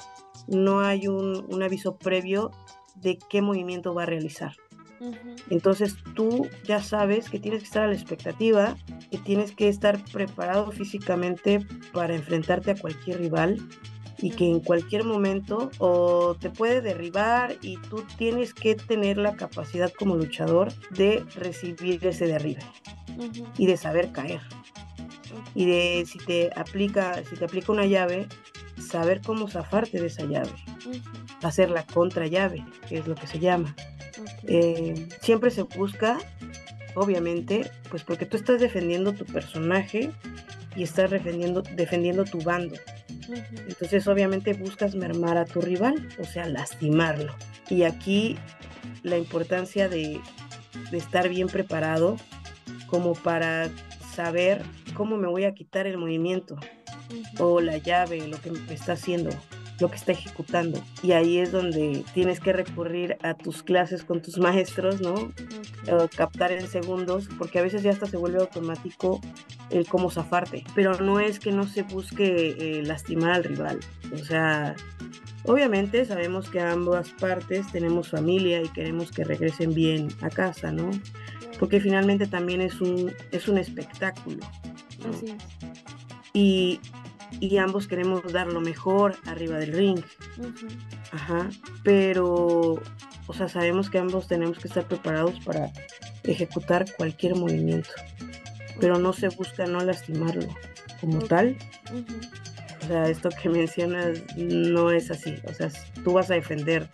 [0.46, 2.50] no hay un, un aviso previo
[2.94, 4.54] de qué movimiento va a realizar.
[5.50, 8.76] Entonces tú ya sabes que tienes que estar a la expectativa,
[9.10, 13.58] que tienes que estar preparado físicamente para enfrentarte a cualquier rival
[14.18, 19.36] y que en cualquier momento o te puede derribar y tú tienes que tener la
[19.36, 22.62] capacidad como luchador de recibir ese derribe
[23.58, 24.40] y de saber caer.
[25.54, 28.26] Y de si te aplica si te aplica una llave
[28.78, 30.52] saber cómo zafarte de esa llave.
[31.42, 33.74] Hacer la contra llave que es lo que se llama.
[34.46, 36.18] Eh, siempre se busca,
[36.94, 40.10] obviamente, pues porque tú estás defendiendo tu personaje
[40.74, 42.76] y estás defendiendo, defendiendo tu bando.
[43.68, 47.34] Entonces, obviamente, buscas mermar a tu rival, o sea, lastimarlo.
[47.68, 48.36] Y aquí
[49.02, 50.20] la importancia de,
[50.90, 52.16] de estar bien preparado
[52.86, 53.70] como para
[54.14, 54.62] saber
[54.94, 56.56] cómo me voy a quitar el movimiento
[57.38, 59.30] o la llave, lo que me está haciendo.
[59.80, 60.82] Lo que está ejecutando.
[61.02, 65.14] Y ahí es donde tienes que recurrir a tus clases con tus maestros, ¿no?
[65.14, 65.32] Ok.
[65.86, 69.20] Eh, captar en segundos, porque a veces ya hasta se vuelve automático
[69.70, 70.64] el cómo zafarte.
[70.74, 73.80] Pero no es que no se busque eh, lastimar al rival.
[74.12, 74.74] O sea,
[75.44, 80.90] obviamente sabemos que ambas partes tenemos familia y queremos que regresen bien a casa, ¿no?
[81.58, 84.38] Porque finalmente también es un, es un espectáculo.
[85.02, 85.10] ¿no?
[85.10, 85.44] Así es.
[86.32, 86.80] Y,
[87.40, 90.00] y ambos queremos dar lo mejor arriba del ring.
[91.12, 91.48] Ajá.
[91.82, 92.80] Pero,
[93.26, 95.72] o sea, sabemos que ambos tenemos que estar preparados para
[96.24, 97.90] ejecutar cualquier movimiento.
[98.80, 100.48] Pero no se busca no lastimarlo
[101.00, 101.56] como tal.
[102.82, 105.34] O sea, esto que mencionas no es así.
[105.48, 105.70] O sea,
[106.04, 106.88] tú vas a defender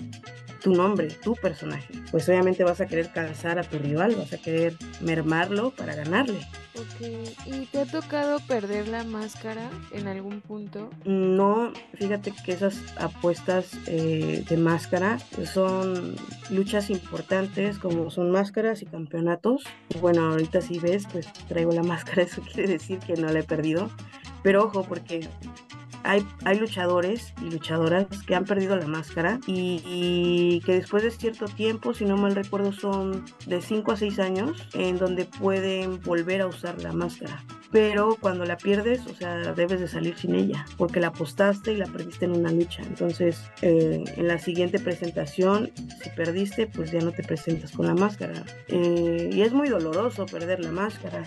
[0.62, 1.92] tu nombre, tu personaje.
[2.10, 6.38] Pues obviamente vas a querer cansar a tu rival, vas a querer mermarlo para ganarle.
[6.74, 7.06] Ok.
[7.46, 10.90] ¿Y te ha tocado perder la máscara en algún punto?
[11.04, 16.16] No, fíjate que esas apuestas eh, de máscara son
[16.48, 19.64] luchas importantes como son máscaras y campeonatos.
[20.00, 23.44] Bueno, ahorita si ves, pues traigo la máscara, eso quiere decir que no la he
[23.44, 23.90] perdido.
[24.42, 25.28] Pero ojo, porque
[26.04, 31.46] hay, luchadores y luchadoras que han perdido la máscara y, y que después de cierto
[31.46, 36.42] tiempo, si no mal recuerdo, son de 5 a 6 años en donde pueden volver
[36.42, 37.42] a usar la máscara.
[37.72, 41.76] Pero cuando la pierdes, o sea, debes de salir sin ella, porque la apostaste y
[41.76, 42.82] la perdiste en una lucha.
[42.82, 47.94] Entonces, eh, en la siguiente presentación, si perdiste, pues ya no te presentas con la
[47.94, 48.44] máscara.
[48.68, 51.24] Eh, y es muy doloroso perder la máscara.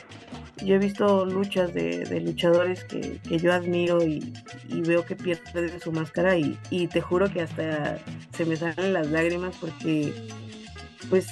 [0.63, 4.31] Yo he visto luchas de, luchadores que, que yo admiro y,
[4.69, 7.97] y veo que pierden su máscara y, te juro que hasta
[8.31, 10.13] se me salen las lágrimas porque
[11.09, 11.27] pues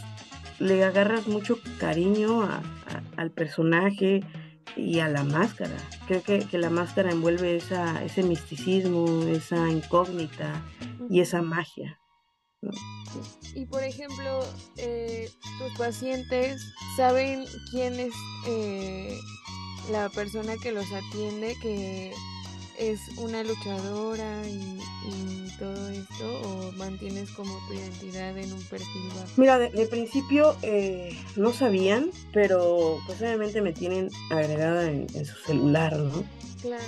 [0.59, 2.47] le agarras mucho cariño
[3.17, 4.23] al personaje
[4.75, 5.77] y a la máscara.
[6.07, 10.63] Creo que, que la máscara envuelve esa, ese misticismo, esa incógnita
[11.09, 11.99] y esa magia.
[13.55, 14.45] Y por ejemplo,
[14.77, 16.61] eh, tus pacientes
[16.95, 18.13] saben quién es
[18.47, 19.17] eh,
[19.91, 22.13] la persona que los atiende, que
[22.77, 29.09] es una luchadora y, y todo esto, o mantienes como tu identidad en un perfil
[29.15, 29.27] bajo.
[29.37, 35.25] Mira, de, de principio eh, no sabían, pero pues obviamente me tienen agregada en, en
[35.25, 36.23] su celular, ¿no?
[36.61, 36.83] Claro.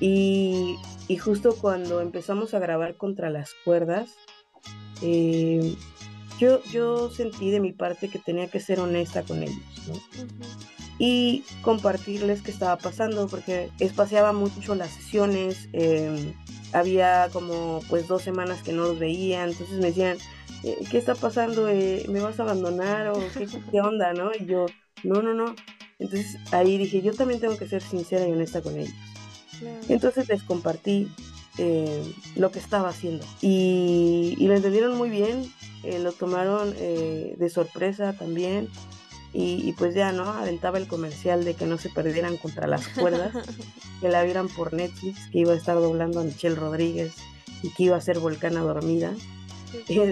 [0.00, 0.76] Y,
[1.08, 4.10] y justo cuando empezamos a grabar contra las cuerdas,
[5.02, 5.76] eh,
[6.38, 9.94] yo, yo sentí de mi parte que tenía que ser honesta con ellos, ¿no?
[10.98, 16.34] Y compartirles qué estaba pasando, porque espaciaba mucho las sesiones, eh,
[16.72, 20.18] había como pues dos semanas que no los veía, entonces me decían,
[20.62, 21.68] eh, ¿qué está pasando?
[21.68, 24.30] Eh, ¿Me vas a abandonar o qué, qué onda, no?
[24.38, 24.66] Y yo,
[25.02, 25.54] no, no, no.
[25.98, 28.94] Entonces ahí dije, yo también tengo que ser sincera y honesta con ellos.
[29.88, 31.08] Entonces les compartí
[31.58, 32.02] eh,
[32.36, 35.52] lo que estaba haciendo y, y lo entendieron muy bien,
[35.84, 38.68] eh, lo tomaron eh, de sorpresa también
[39.34, 40.30] y, y pues ya, ¿no?
[40.30, 43.32] Aventaba el comercial de que no se perdieran contra las cuerdas,
[44.00, 47.12] que la vieran por Netflix, que iba a estar doblando a Michelle Rodríguez
[47.62, 49.12] y que iba a ser Volcana Dormida.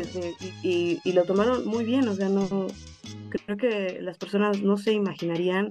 [0.00, 2.66] Este, y, y- y lo tomaron muy bien, o sea, no
[3.28, 5.70] creo que las personas no se imaginarían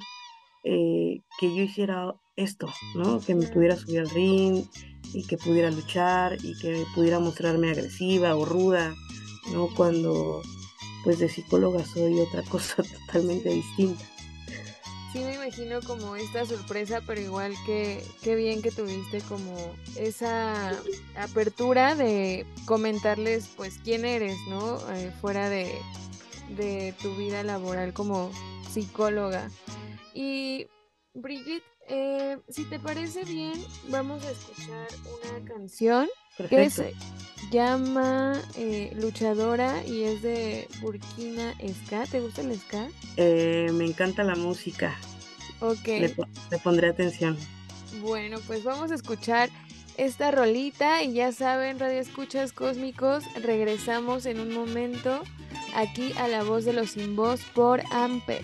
[0.64, 3.20] eh, que yo hiciera esto, ¿no?
[3.20, 4.64] Que me pudiera subir al ring
[5.14, 8.94] y que pudiera luchar y que pudiera mostrarme agresiva o ruda,
[9.52, 9.68] ¿no?
[9.76, 10.42] Cuando
[11.04, 14.04] pues de psicóloga soy otra cosa totalmente distinta.
[15.12, 19.58] Sí me imagino como esta sorpresa, pero igual que qué bien que tuviste como
[19.98, 20.72] esa
[21.18, 24.78] apertura de comentarles pues quién eres, ¿no?
[24.94, 25.70] Eh, fuera de,
[26.56, 28.32] de tu vida laboral como
[28.72, 29.50] psicóloga.
[30.14, 30.68] Y
[31.14, 34.88] Brigitte, eh, si te parece bien, vamos a escuchar
[35.26, 36.84] una canción que Perfecto.
[36.84, 41.54] se llama eh, Luchadora y es de Burkina
[41.86, 42.06] Ska.
[42.06, 42.88] ¿Te gusta el ska?
[43.18, 44.96] Eh, me encanta la música,
[45.60, 45.88] Ok.
[45.88, 47.38] le pondré atención.
[48.02, 49.50] Bueno, pues vamos a escuchar
[49.98, 55.22] esta rolita y ya saben, Radio Escuchas Cósmicos, regresamos en un momento
[55.76, 58.42] aquí a la voz de los sin voz por Amper.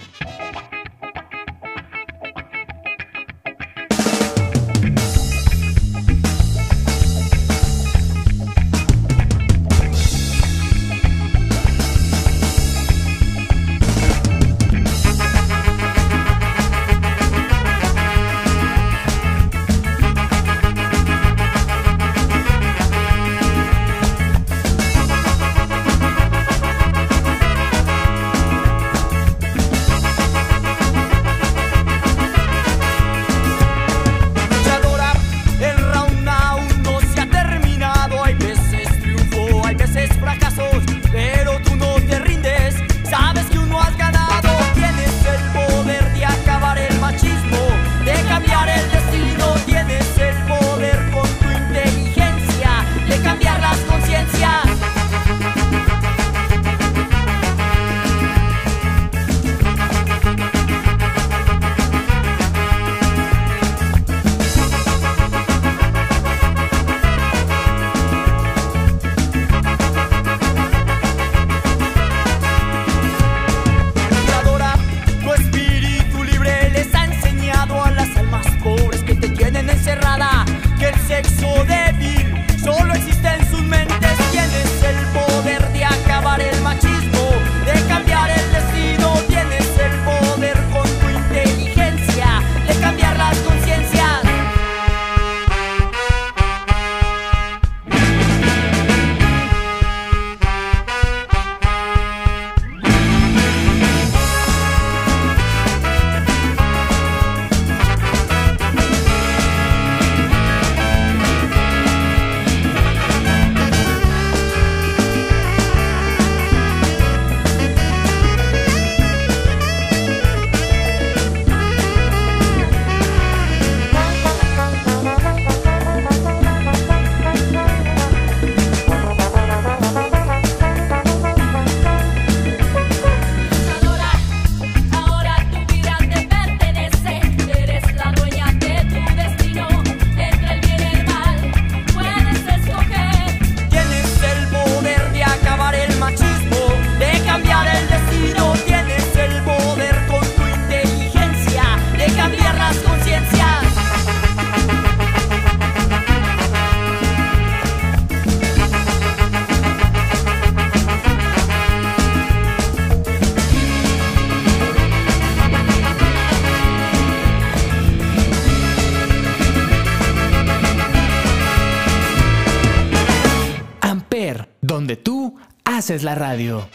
[175.98, 176.68] Haces la radio.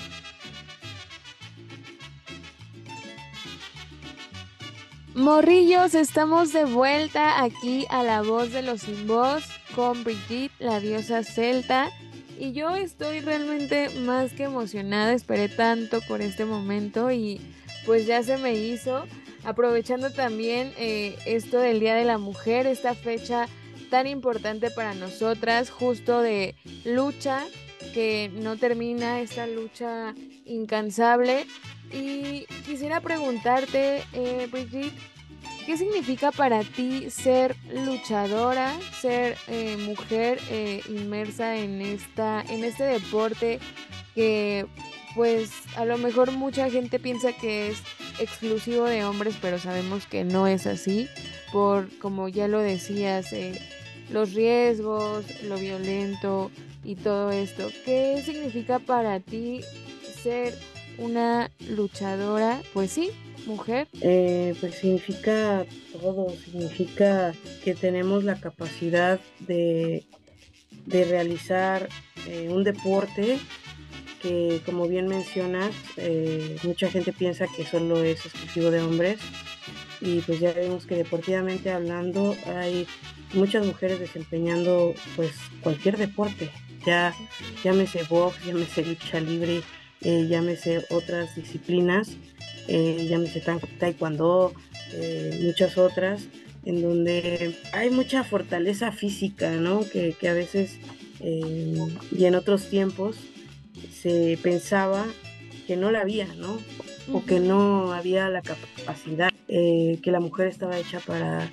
[5.14, 9.44] Morrillos, estamos de vuelta aquí a la voz de los sin voz
[9.76, 11.90] con Brigitte, la diosa celta.
[12.38, 17.40] Y yo estoy realmente más que emocionada, esperé tanto por este momento y
[17.86, 19.04] pues ya se me hizo.
[19.44, 23.46] Aprovechando también eh, esto del Día de la Mujer, esta fecha
[23.90, 26.54] tan importante para nosotras, justo de
[26.84, 27.44] lucha,
[27.92, 30.14] que no termina esta lucha
[30.44, 31.46] incansable.
[31.92, 34.94] Y quisiera preguntarte, eh, Brigitte,
[35.66, 42.84] ¿qué significa para ti ser luchadora, ser eh, mujer eh, inmersa en, esta, en este
[42.84, 43.60] deporte
[44.14, 44.66] que
[45.14, 47.82] pues a lo mejor mucha gente piensa que es
[48.18, 51.08] exclusivo de hombres, pero sabemos que no es así,
[51.52, 53.60] por como ya lo decías, eh,
[54.10, 56.50] los riesgos, lo violento
[56.84, 57.68] y todo esto.
[57.84, 59.60] ¿Qué significa para ti
[60.22, 60.54] ser
[60.98, 62.60] una luchadora?
[62.72, 63.10] Pues sí,
[63.46, 63.88] mujer.
[64.00, 70.04] Eh, pues significa todo, significa que tenemos la capacidad de,
[70.86, 71.88] de realizar
[72.26, 73.38] eh, un deporte
[74.22, 79.18] que como bien mencionas, eh, mucha gente piensa que solo es exclusivo de hombres
[80.00, 82.86] y pues ya vemos que deportivamente hablando hay
[83.34, 86.50] muchas mujeres desempeñando pues cualquier deporte,
[86.84, 87.14] ya
[87.64, 89.62] llámese box, llámese lucha libre,
[90.00, 92.16] eh, llámese otras disciplinas,
[92.68, 93.42] eh, llámese
[93.78, 94.52] taekwondo,
[94.92, 96.28] eh, muchas otras,
[96.64, 99.88] en donde hay mucha fortaleza física, ¿no?
[99.88, 100.78] Que, que a veces
[101.22, 101.78] eh,
[102.10, 103.16] y en otros tiempos
[103.92, 105.06] se pensaba
[105.66, 106.58] que no la había, ¿no?
[107.12, 111.48] O que no había la capacidad, eh, que la mujer estaba hecha para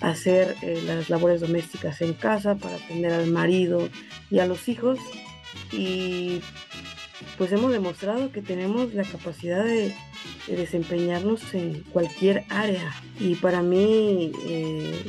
[0.00, 3.88] hacer eh, las labores domésticas en casa, para atender al marido
[4.30, 4.98] y a los hijos.
[5.72, 6.40] Y
[7.38, 9.94] pues hemos demostrado que tenemos la capacidad de,
[10.46, 12.92] de desempeñarnos en cualquier área.
[13.18, 15.04] Y para mí eh,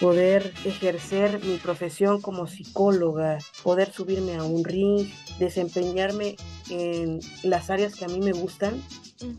[0.00, 5.08] poder ejercer mi profesión como psicóloga, poder subirme a un ring,
[5.38, 6.36] desempeñarme
[6.70, 8.82] en las áreas que a mí me gustan,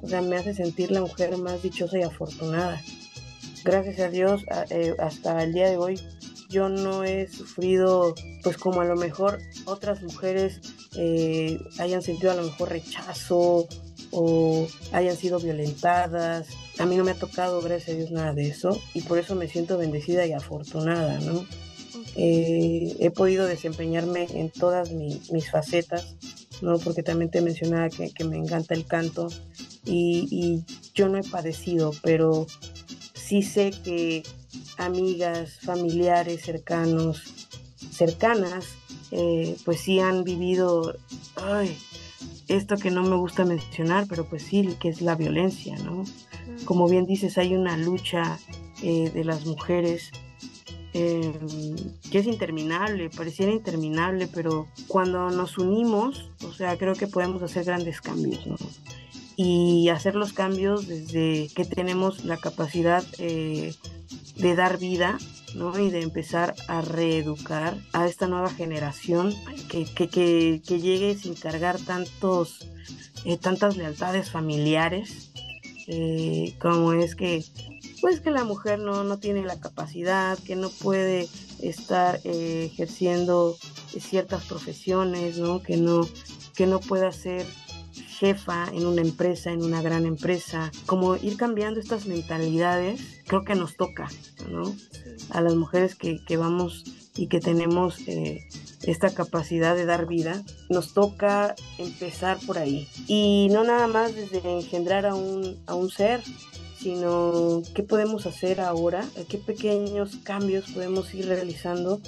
[0.02, 2.82] o sea, me hace sentir la mujer más dichosa y afortunada.
[3.64, 6.00] Gracias a Dios, a- eh, hasta el día de hoy,
[6.50, 10.60] yo no he sufrido, pues como a lo mejor otras mujeres
[10.96, 13.68] eh, hayan sentido a lo mejor rechazo
[14.12, 16.48] o hayan sido violentadas.
[16.80, 19.36] A mí no me ha tocado, gracias a Dios, nada de eso y por eso
[19.36, 21.46] me siento bendecida y afortunada, ¿no?
[22.16, 26.16] Eh, he podido desempeñarme en todas mi- mis facetas,
[26.62, 26.80] ¿no?
[26.80, 29.28] Porque también te mencionaba que, que me encanta el canto
[29.86, 30.64] y, y
[30.96, 32.48] yo no he padecido, pero
[33.30, 34.24] sí sé que
[34.80, 37.48] amigas, familiares, cercanos,
[37.92, 38.70] cercanas,
[39.12, 40.96] eh, pues sí han vivido,
[41.36, 41.78] ay,
[42.48, 46.06] esto que no me gusta mencionar, pero pues sí, que es la violencia, ¿no?
[46.66, 48.40] Como bien dices, hay una lucha
[48.82, 50.10] eh, de las mujeres
[50.96, 51.32] eh,
[52.12, 57.64] que es interminable, pareciera interminable, pero cuando nos unimos, o sea, creo que podemos hacer
[57.64, 58.58] grandes cambios, ¿no?
[59.42, 63.74] Y hacer los cambios desde que tenemos la capacidad eh,
[64.36, 65.18] de dar vida,
[65.56, 65.80] ¿no?
[65.80, 69.34] Y de empezar a reeducar a esta nueva generación
[69.70, 72.68] que, que, que, que llegue sin cargar tantos,
[73.24, 75.32] eh, tantas lealtades familiares,
[75.88, 77.46] eh, como es que
[78.02, 81.28] pues que la mujer no, no tiene la capacidad, que no puede
[81.62, 83.58] estar eh, ejerciendo
[84.00, 85.62] ciertas profesiones, ¿no?
[85.62, 86.08] Que no,
[86.56, 87.46] que no pueda ser
[88.20, 93.56] jefa en una empresa, en una gran empresa, como ir cambiando estas mentalidades, creo que
[93.56, 94.10] nos toca,
[94.50, 94.76] ¿no?
[95.30, 96.84] A las mujeres que, que vamos
[97.16, 98.48] y que tenemos eh,
[98.84, 102.88] esta capacidad de dar vida, nos toca empezar por ahí.
[103.08, 106.22] Y no nada más desde engendrar a un, a un ser,
[106.78, 112.02] sino qué podemos hacer ahora, qué pequeños cambios podemos ir realizando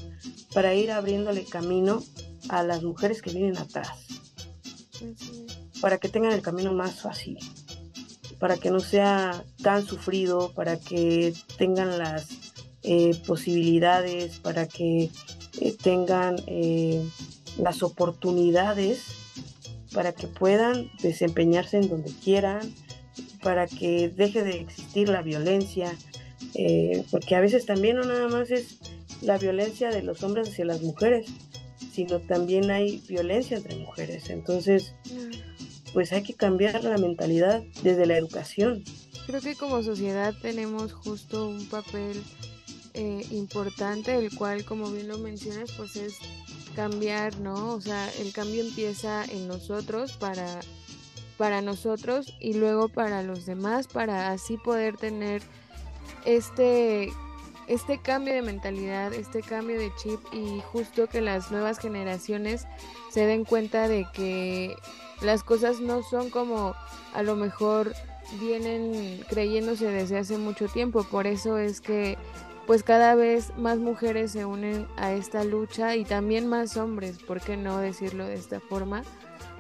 [0.54, 2.02] para ir abriéndole camino
[2.50, 3.90] a las mujeres que vienen atrás,
[5.82, 7.38] para que tengan el camino más fácil,
[8.40, 12.28] para que no sea tan sufrido, para que tengan las
[12.84, 15.10] eh, posibilidades, para que
[15.60, 17.04] eh, tengan eh,
[17.58, 19.04] las oportunidades,
[19.94, 22.74] para que puedan desempeñarse en donde quieran,
[23.44, 25.98] para que deje de existir la violencia,
[27.10, 28.78] porque a veces también no nada más es
[29.22, 31.28] la violencia de los hombres hacia las mujeres,
[31.92, 34.30] sino también hay violencia entre mujeres.
[34.30, 34.94] Entonces,
[35.94, 38.84] pues hay que cambiar la mentalidad desde la educación.
[39.26, 42.22] Creo que como sociedad tenemos justo un papel
[42.94, 46.18] eh, importante, el cual, como bien lo mencionas, pues es
[46.76, 47.74] cambiar, ¿no?
[47.74, 50.60] O sea, el cambio empieza en nosotros para,
[51.38, 55.42] para nosotros y luego para los demás, para así poder tener
[56.26, 57.12] este,
[57.68, 62.66] este cambio de mentalidad, este cambio de chip y justo que las nuevas generaciones
[63.12, 64.76] se den cuenta de que
[65.22, 66.76] las cosas no son como
[67.14, 67.94] a lo mejor
[68.40, 71.04] vienen creyéndose desde hace mucho tiempo.
[71.04, 72.18] Por eso es que
[72.68, 77.42] pues cada vez más mujeres se unen a esta lucha y también más hombres, ¿por
[77.42, 79.04] qué no decirlo de esta forma?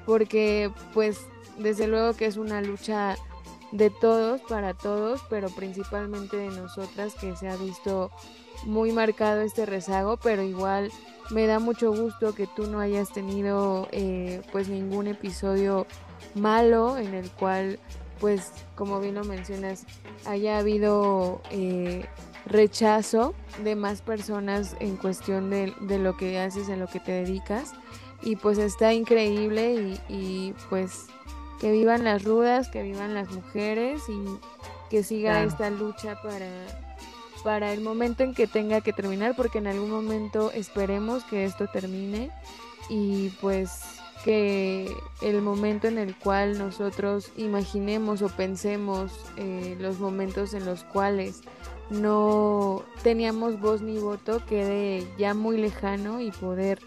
[0.05, 1.19] Porque pues
[1.57, 3.15] desde luego que es una lucha
[3.71, 8.11] de todos para todos, pero principalmente de nosotras que se ha visto
[8.63, 10.91] muy marcado este rezago, pero igual
[11.29, 15.87] me da mucho gusto que tú no hayas tenido eh, pues ningún episodio
[16.35, 17.79] malo en el cual
[18.19, 19.85] pues como bien lo mencionas
[20.25, 22.05] haya habido eh,
[22.45, 23.33] rechazo
[23.63, 27.73] de más personas en cuestión de, de, lo que haces, en lo que te dedicas
[28.21, 31.07] y pues está increíble y, y pues
[31.59, 34.23] que vivan las rudas, que vivan las mujeres y
[34.89, 35.47] que siga claro.
[35.47, 36.90] esta lucha para,
[37.43, 41.67] para el momento en que tenga que terminar, porque en algún momento esperemos que esto
[41.67, 42.31] termine
[42.89, 43.81] y pues
[44.23, 50.83] que el momento en el cual nosotros imaginemos o pensemos eh, los momentos en los
[50.83, 51.41] cuales
[51.89, 56.79] no teníamos voz ni voto quede ya muy lejano y poder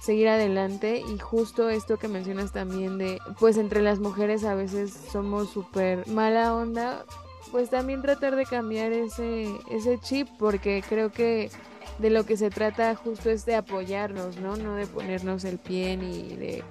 [0.00, 1.02] seguir adelante.
[1.14, 6.06] Y justo esto que mencionas también de pues entre las mujeres a veces somos súper
[6.08, 7.04] mala onda
[7.52, 11.50] pues también tratar de cambiar ese ese chip porque creo que
[11.98, 15.96] de lo que se trata justo es de apoyarnos no no de ponernos el pie
[15.96, 16.64] ni de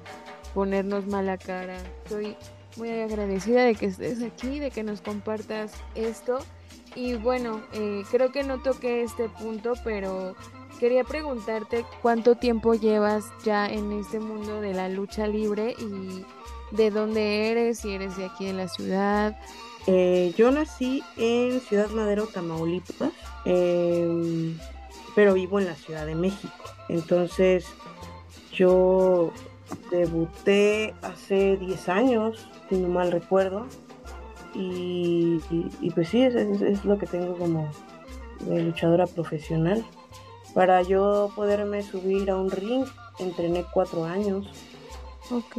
[0.53, 2.35] ponernos mala cara estoy
[2.75, 6.39] muy agradecida de que estés aquí de que nos compartas esto
[6.95, 10.35] y bueno eh, creo que no toqué este punto pero
[10.79, 16.25] quería preguntarte cuánto tiempo llevas ya en este mundo de la lucha libre y
[16.75, 19.37] de dónde eres, si eres de aquí en la ciudad.
[19.87, 23.11] Eh, yo nací en Ciudad Madero, Tamaulipas,
[23.45, 24.55] eh,
[25.15, 26.53] pero vivo en la Ciudad de México.
[26.89, 27.65] Entonces
[28.53, 29.31] yo
[29.89, 33.65] debuté hace 10 años, si no mal recuerdo.
[34.53, 35.39] Y,
[35.95, 37.71] pues sí, es, es, es lo que tengo como
[38.41, 39.85] de luchadora profesional.
[40.53, 42.85] Para yo poderme subir a un ring,
[43.19, 44.47] entrené cuatro años.
[45.31, 45.57] Ok.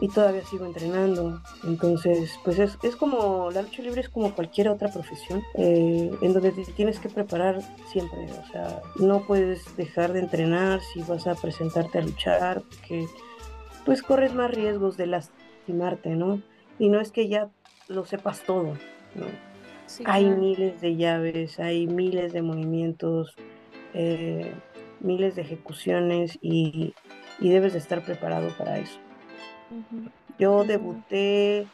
[0.00, 1.40] Y todavía sigo entrenando.
[1.64, 6.32] Entonces, pues es, es como, la lucha libre es como cualquier otra profesión, eh, en
[6.32, 8.24] donde te tienes que preparar siempre.
[8.24, 13.06] O sea, no puedes dejar de entrenar si vas a presentarte a luchar, porque
[13.84, 16.42] pues corres más riesgos de lastimarte, ¿no?
[16.78, 17.50] Y no es que ya
[17.88, 18.74] lo sepas todo,
[19.14, 19.26] ¿no?
[19.86, 20.40] Sí, hay claro.
[20.40, 23.34] miles de llaves, hay miles de movimientos,
[23.94, 24.52] eh,
[25.00, 26.94] miles de ejecuciones y,
[27.40, 28.98] y, debes de estar preparado para eso.
[30.38, 31.66] Yo debuté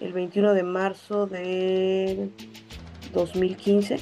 [0.00, 2.30] el 21 de marzo de
[3.12, 3.98] 2015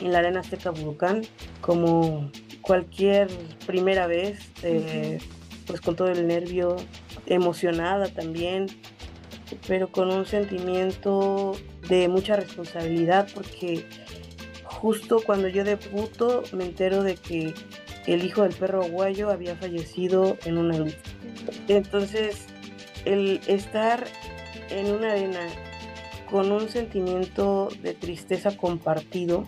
[0.00, 1.22] en la Arena Azteca Budokan
[1.60, 2.30] como
[2.60, 3.28] cualquier
[3.66, 5.18] primera vez, eh,
[5.66, 6.76] pues con todo el nervio,
[7.26, 8.66] emocionada también,
[9.66, 11.52] pero con un sentimiento
[11.88, 13.86] de mucha responsabilidad porque
[14.64, 17.54] justo cuando yo debuto me entero de que
[18.06, 20.96] el hijo del perro aguayo había fallecido en una lucha.
[21.68, 22.46] Entonces,
[23.04, 24.04] el estar
[24.70, 25.46] en una arena
[26.30, 29.46] con un sentimiento de tristeza compartido,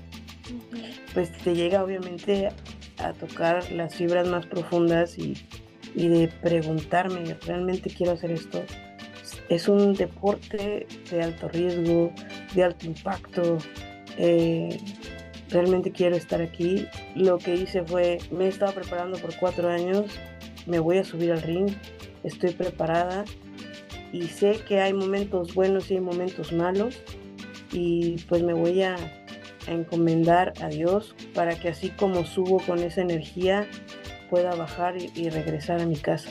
[1.15, 2.51] pues te llega obviamente
[2.99, 5.35] a tocar las fibras más profundas y,
[5.95, 8.63] y de preguntarme, ¿realmente quiero hacer esto?
[9.49, 12.13] Es un deporte de alto riesgo,
[12.55, 13.59] de alto impacto,
[14.19, 14.79] eh,
[15.51, 16.87] realmente quiero estar aquí.
[17.15, 20.07] Lo que hice fue, me he estado preparando por cuatro años,
[20.67, 21.71] me voy a subir al ring,
[22.25, 23.25] estoy preparada
[24.13, 27.03] y sé que hay momentos buenos y hay momentos malos
[27.73, 28.97] y pues me voy a,
[29.67, 33.67] a encomendar a Dios para que así como subo con esa energía
[34.31, 36.31] pueda bajar y, y regresar a mi casa.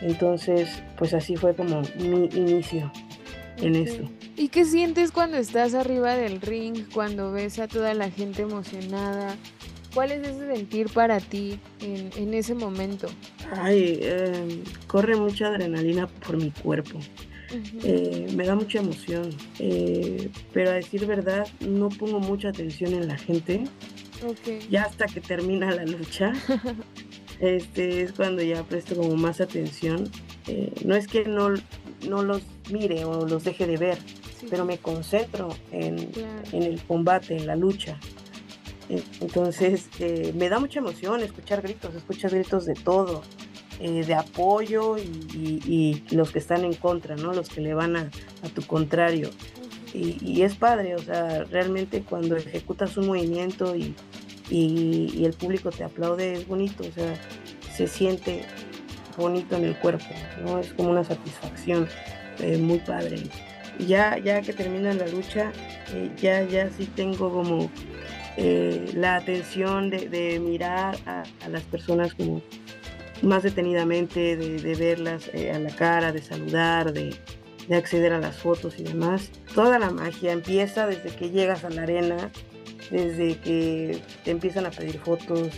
[0.00, 2.90] Entonces, pues así fue como mi inicio
[3.58, 4.08] en esto.
[4.36, 9.36] ¿Y qué sientes cuando estás arriba del ring, cuando ves a toda la gente emocionada?
[9.94, 13.06] ¿Cuál es ese sentir para ti en, en ese momento?
[13.52, 16.98] Ay, eh, corre mucha adrenalina por mi cuerpo.
[16.98, 17.80] Uh -huh.
[17.84, 19.30] eh, me da mucha emoción,
[19.60, 23.64] eh, pero a decir verdad, no pongo mucha atención en la gente.
[24.26, 24.66] Okay.
[24.68, 26.32] Ya hasta que termina la lucha,
[27.40, 30.10] este es cuando ya presto como más atención.
[30.48, 31.50] Eh, no es que no,
[32.08, 33.98] no los mire o los deje de ver.
[34.50, 36.42] Pero me concentro en, claro.
[36.52, 37.98] en, el combate, en la lucha.
[39.20, 43.22] Entonces, eh, me da mucha emoción escuchar gritos, escuchas gritos de todo,
[43.80, 45.02] eh, de apoyo y,
[45.34, 47.32] y- y los que están en contra, ¿no?
[47.32, 48.10] Los que le van a,
[48.42, 49.30] a tu contrario.
[49.94, 53.94] Y, y es padre, o sea, realmente cuando ejecutas un movimiento y,
[54.50, 57.14] y- y el público te aplaude, es bonito, o sea,
[57.74, 58.44] se siente
[59.16, 60.04] bonito en el cuerpo,
[60.44, 60.58] ¿no?
[60.58, 61.88] Es como una satisfacción
[62.40, 63.22] eh, muy padre.
[63.78, 65.52] Ya, ya que termina la lucha,
[65.92, 67.70] eh, ya, ya sí tengo como
[68.36, 72.42] eh, la atención de, mirar a, las personas como
[73.22, 77.14] más detenidamente, de, de verlas eh, a la cara, de saludar, de,
[77.68, 79.30] de acceder a las fotos y demás.
[79.54, 82.30] Toda la magia empieza desde que llegas a la arena,
[82.90, 85.48] desde que te empiezan a pedir fotos,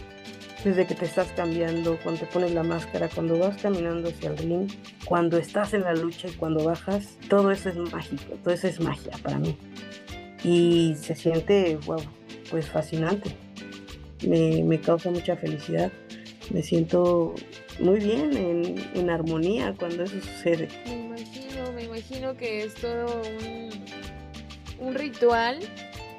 [0.65, 4.39] desde que te estás cambiando, cuando te pones la máscara, cuando vas caminando hacia el
[4.39, 4.71] ring,
[5.05, 8.81] cuando estás en la lucha y cuando bajas, todo eso es mágico, todo eso es
[8.81, 9.57] magia para mí.
[10.43, 12.03] Y se siente, wow,
[12.51, 13.31] pues fascinante.
[14.27, 15.93] Me, me causa mucha felicidad.
[16.51, 17.35] Me siento
[17.81, 20.69] muy bien, en, en armonía cuando eso sucede.
[20.87, 25.61] Me imagino, me imagino que es todo un, un ritual.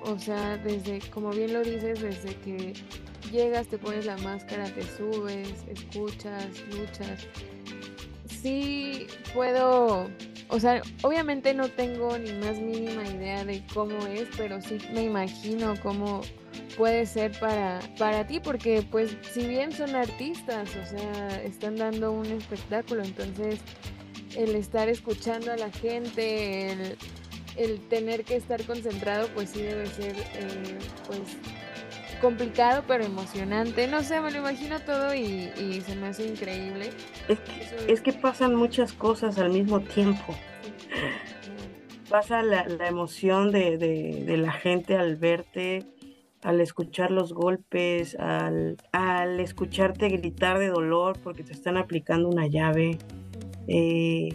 [0.03, 2.73] O sea, desde, como bien lo dices, desde que
[3.31, 7.27] llegas, te pones la máscara, te subes, escuchas, luchas.
[8.27, 10.09] Sí puedo,
[10.49, 15.03] o sea, obviamente no tengo ni más mínima idea de cómo es, pero sí me
[15.03, 16.21] imagino cómo
[16.77, 22.11] puede ser para, para ti, porque pues si bien son artistas, o sea, están dando
[22.11, 23.59] un espectáculo, entonces
[24.35, 26.97] el estar escuchando a la gente, el,
[27.57, 31.19] el tener que estar concentrado, pues sí debe ser eh, pues
[32.17, 33.87] complicado pero emocionante.
[33.87, 36.89] No sé, me lo imagino todo y, se me hace increíble.
[37.27, 40.35] Es que, es que pasan muchas cosas al mismo tiempo.
[42.09, 45.85] Pasa la, emoción de, de, de la gente al verte,
[46.41, 52.47] al escuchar los golpes, al, al escucharte gritar de dolor porque te están aplicando una
[52.47, 52.97] llave.
[53.67, 54.29] Eh,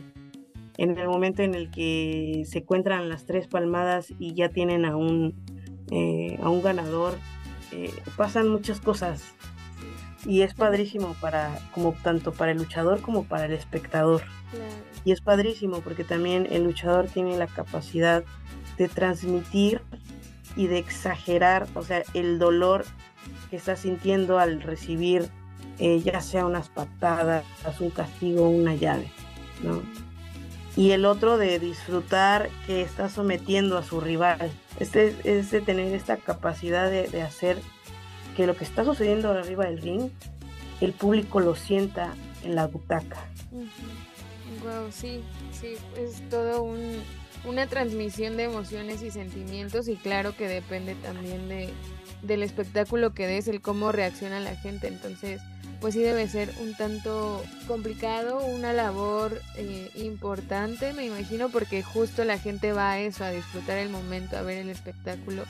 [0.79, 4.97] en el momento en el que se encuentran las tres palmadas y ya tienen a
[4.97, 5.35] un,
[5.91, 7.15] eh, a un ganador,
[7.73, 9.23] eh, pasan muchas cosas.
[10.25, 14.23] Y es padrísimo para, como tanto para el luchador como para el espectador.
[14.51, 14.73] Claro.
[15.05, 18.23] Y es padrísimo porque también el luchador tiene la capacidad
[18.79, 19.81] de transmitir
[20.55, 22.85] y de exagerar, o sea, el dolor
[23.51, 25.29] que está sintiendo al recibir
[25.79, 27.45] eh, ya sea unas patadas,
[27.81, 29.11] un castigo, una llave,
[29.63, 29.83] ¿no?
[30.77, 34.51] Y el otro de disfrutar que está sometiendo a su rival.
[34.81, 37.59] Este es de tener esta capacidad de, de hacer
[38.37, 40.11] que lo que está sucediendo arriba del ring,
[40.81, 43.19] el público lo sienta en la butaca.
[44.63, 47.03] Wow, sí, sí, es todo un,
[47.45, 51.71] una transmisión de emociones y sentimientos y claro que depende también de,
[52.23, 55.41] del espectáculo que des, el cómo reacciona la gente, entonces
[55.83, 62.25] pues sí debe ser un tanto complicado, una labor eh, importante, me imagino, porque justo
[62.25, 65.43] la gente va a eso, a disfrutar el momento, a ver el espectáculo.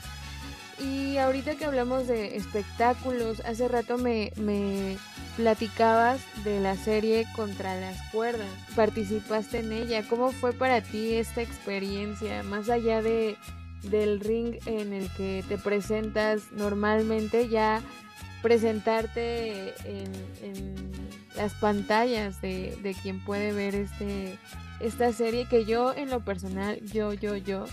[0.79, 4.97] Y ahorita que hablamos de espectáculos, hace rato me, me
[5.37, 8.49] platicabas de la serie Contra las Cuerdas.
[8.75, 10.03] Participaste en ella.
[10.09, 12.41] ¿Cómo fue para ti esta experiencia?
[12.41, 13.37] Más allá de,
[13.83, 17.83] del ring en el que te presentas normalmente, ya
[18.43, 20.91] presentarte en,
[21.35, 24.37] las pantallas de, de, quien puede ver este
[24.79, 27.65] esta serie que yo en lo personal, yo, yo, yo,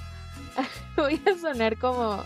[0.96, 2.24] voy a sonar como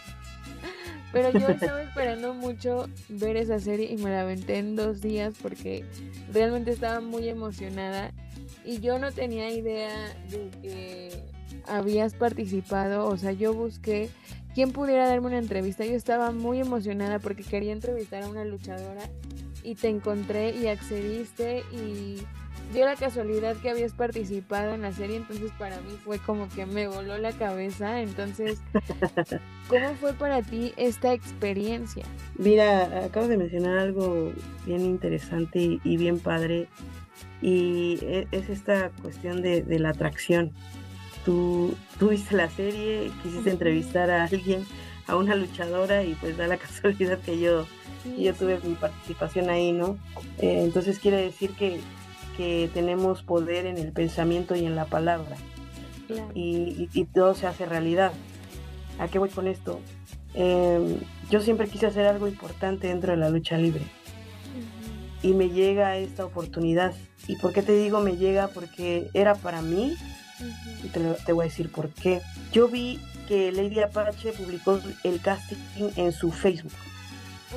[1.13, 5.35] pero yo estaba esperando mucho ver esa serie y me la aventé en dos días
[5.41, 5.85] porque
[6.33, 8.13] realmente estaba muy emocionada
[8.65, 11.11] y yo no tenía idea de que
[11.67, 14.11] habías participado, o sea, yo busqué
[14.55, 19.03] quién pudiera darme una entrevista, yo estaba muy emocionada porque quería entrevistar a una luchadora
[19.63, 22.23] y te encontré y accediste y
[22.73, 26.67] dio la casualidad que habías participado en la serie, entonces para mí fue como que
[26.67, 28.01] me voló la cabeza.
[28.01, 28.61] Entonces,
[29.69, 32.05] ¿cómo fue para ti esta experiencia?
[32.37, 34.33] Mira, acabas de mencionar algo
[34.67, 36.69] bien interesante y, bien padre,
[37.43, 40.53] y es, es esta cuestión de, de, la atracción.
[41.25, 44.67] Tú, tú viste la serie, quisiste entrevistar a alguien,
[45.07, 47.67] a una luchadora, y pues da la casualidad que yo,
[48.03, 49.97] sí, yo tuve mi participación ahí, ¿no?
[50.39, 51.81] Eh, entonces quiere decir que
[52.37, 55.37] que tenemos poder en el pensamiento y en la palabra.
[56.07, 56.31] Claro.
[56.35, 58.13] Y, y, y, todo se hace realidad.
[58.99, 59.81] ¿A qué voy con esto?
[60.35, 60.99] Eh,
[61.31, 63.83] yo siempre quise hacer algo importante dentro de la lucha libre.
[63.83, 65.31] Uh -huh.
[65.31, 66.93] Y me llega esta oportunidad.
[67.27, 68.49] ¿Y por qué te digo me llega?
[68.49, 69.95] Porque era para mí.
[70.41, 70.85] Uh -huh.
[70.85, 72.21] Y te, te voy a decir por qué.
[72.53, 75.57] Yo vi que Lady Apache publicó el casting
[75.97, 76.73] en su Facebook.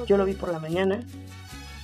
[0.06, 1.00] Yo lo vi por la mañana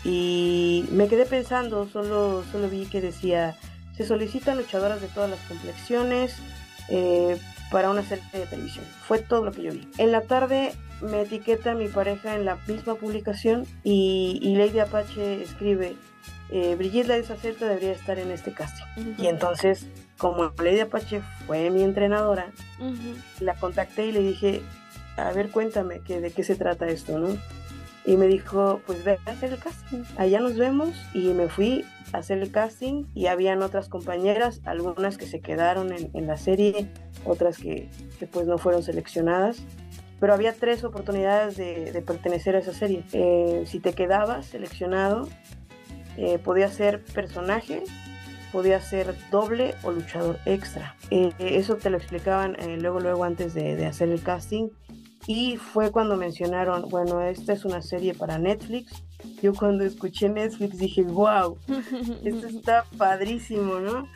[0.03, 3.55] y me quedé pensando, solo, solo vi que decía,
[3.97, 6.35] se solicitan luchadoras de todas las complexiones
[6.89, 7.39] eh,
[7.71, 8.85] para una serie de televisión.
[9.07, 9.87] Fue todo lo que yo vi.
[9.97, 15.41] En la tarde me etiqueta mi pareja en la misma publicación y, y Lady Apache
[15.41, 15.95] escribe,
[16.51, 19.13] eh, Brigitte la desacerta debería estar en este casting.
[19.17, 19.87] Y entonces,
[20.17, 23.15] como Lady Apache fue mi entrenadora, Ujú.
[23.39, 24.61] la contacté y le dije,
[25.17, 27.29] a ver, cuéntame que, de qué se trata esto, ¿no?
[28.05, 30.89] Y me dijo, pues ve a hacer el casting, allá nos vemos.
[31.13, 35.93] Y me fui a hacer el casting y habían otras compañeras, algunas que se quedaron
[35.93, 36.89] en, en la serie,
[37.25, 37.89] otras que,
[38.19, 39.57] que, pues no fueron seleccionadas.
[40.19, 43.03] Pero había tres oportunidades de, de pertenecer a esa serie.
[43.13, 45.27] Eh, si te quedabas seleccionado,
[46.17, 47.83] eh, podía ser personaje,
[48.51, 50.95] podía ser doble o luchador extra.
[51.09, 54.69] Eh, eso te lo explicaban eh, luego, luego antes de, de, hacer el casting.
[55.25, 59.03] Y fue cuando mencionaron, bueno, esta es una serie para Netflix.
[59.41, 61.57] Yo cuando escuché Netflix dije, wow,
[62.23, 64.07] esto está padrísimo, ¿no?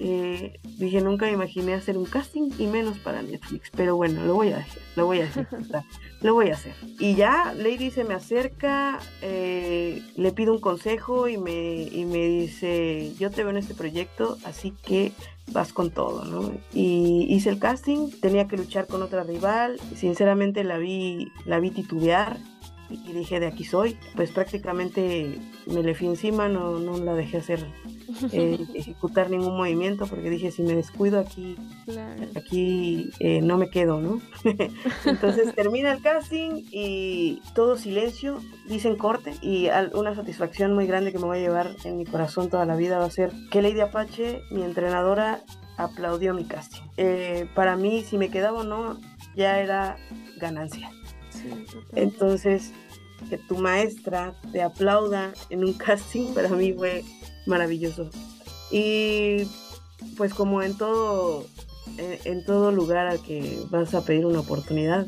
[0.00, 3.70] Eh, dije, nunca me imaginé hacer un casting y menos para Netflix.
[3.76, 5.46] Pero bueno, lo voy a hacer, lo voy a hacer.
[6.22, 6.74] lo voy a hacer.
[6.98, 12.26] Y ya Lady se me acerca, eh, le pido un consejo y me, y me
[12.26, 15.12] dice, yo te veo en este proyecto, así que
[15.52, 16.52] vas con todo, ¿no?
[16.72, 21.70] Y hice el casting, tenía que luchar con otra rival, sinceramente la vi, la vi
[21.70, 22.38] titubear
[22.90, 27.38] y dije, de aquí soy, pues prácticamente me le fui encima, no, no la dejé
[27.38, 27.64] hacer,
[28.32, 32.22] eh, ejecutar ningún movimiento, porque dije, si me descuido aquí, Claro.
[32.36, 34.20] aquí eh, no me quedo, ¿no?
[35.04, 41.12] Entonces termina el casting y todo silencio, dicen corte y al- una satisfacción muy grande
[41.12, 43.62] que me voy a llevar en mi corazón toda la vida va a ser que
[43.62, 45.40] Lady Apache, mi entrenadora,
[45.76, 46.82] aplaudió mi casting.
[46.96, 48.98] Eh, para mí, si me quedaba o no,
[49.36, 49.96] ya era
[50.38, 50.90] ganancia.
[51.94, 52.72] Entonces,
[53.28, 57.04] que tu maestra te aplauda en un casting para mí fue
[57.46, 58.10] maravilloso.
[58.70, 59.46] Y
[60.16, 61.46] pues como en todo,
[61.96, 65.06] en, todo lugar al que vas a pedir una oportunidad,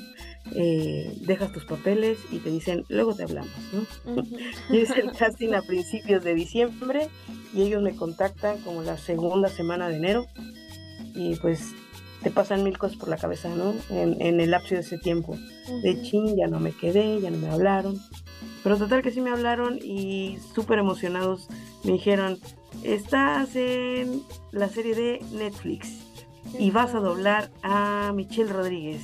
[0.55, 4.12] eh, dejas tus papeles y te dicen, luego te hablamos, ¿no?
[4.12, 4.28] Ujú.
[4.70, 7.09] Yo hice el casting a principios de diciembre
[7.53, 10.26] y ellos me contactan como la segunda semana de enero
[11.14, 11.74] y pues
[12.23, 13.75] te pasan mil cosas por la cabeza, ¿no?
[13.91, 15.37] En, en el lapso de ese tiempo
[15.83, 16.03] de Ujú.
[16.03, 17.99] chin, ya no me quedé, ya no me hablaron.
[18.64, 21.49] Pero total que sí me hablaron y súper emocionados
[21.85, 22.39] me dijeron,
[22.83, 25.89] estás en la serie de Netflix
[26.59, 29.03] y vas a doblar a Michelle Rodríguez.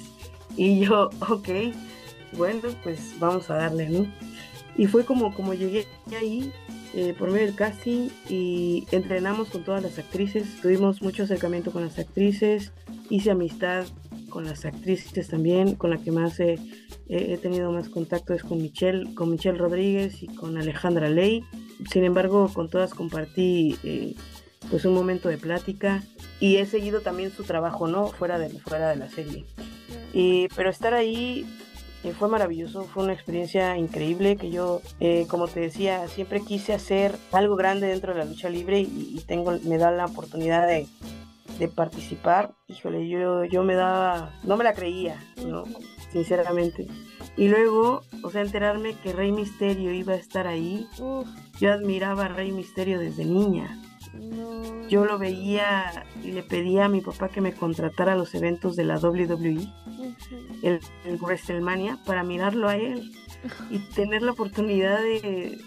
[0.56, 1.48] Y yo, ok,
[2.36, 4.06] bueno, pues vamos a darle, ¿no?
[4.76, 5.86] Y fue como, como llegué
[6.18, 6.52] ahí
[6.94, 11.84] eh, por medio del casting y entrenamos con todas las actrices, tuvimos mucho acercamiento con
[11.84, 12.72] las actrices,
[13.10, 13.84] hice amistad
[14.28, 16.58] con las actrices también, con la que más he,
[17.08, 21.44] he- tenido más contacto es con Michelle, con Michelle Rodríguez y con Alejandra Ley.
[21.90, 24.14] Sin embargo, con todas compartí eh,
[24.70, 26.02] pues un momento de plática
[26.40, 28.08] y he seguido también su trabajo, ¿no?
[28.08, 29.44] Fuera de, fuera de la serie.
[30.12, 31.44] Y, pero estar ahí
[32.02, 36.72] eh, fue maravilloso, fue una experiencia increíble que yo, eh, como te decía, siempre quise
[36.72, 40.66] hacer algo grande dentro de la lucha libre y, y tengo, me da la oportunidad
[40.66, 40.86] de,
[41.58, 42.54] de participar.
[42.68, 45.64] Híjole, yo, yo me daba, no me la creía, ¿no?
[46.12, 46.86] sinceramente.
[47.36, 51.26] Y luego, o sea, enterarme que Rey Misterio iba a estar ahí, Uf,
[51.58, 53.82] yo admiraba a Rey Misterio desde niña.
[54.14, 54.64] no.
[54.88, 58.76] Yo lo veía y le pedía a mi papá que me contratara a los eventos
[58.76, 59.66] de la WWE
[60.62, 63.10] el, el WrestleMania para mirarlo a él
[63.70, 65.58] y tener la oportunidad de,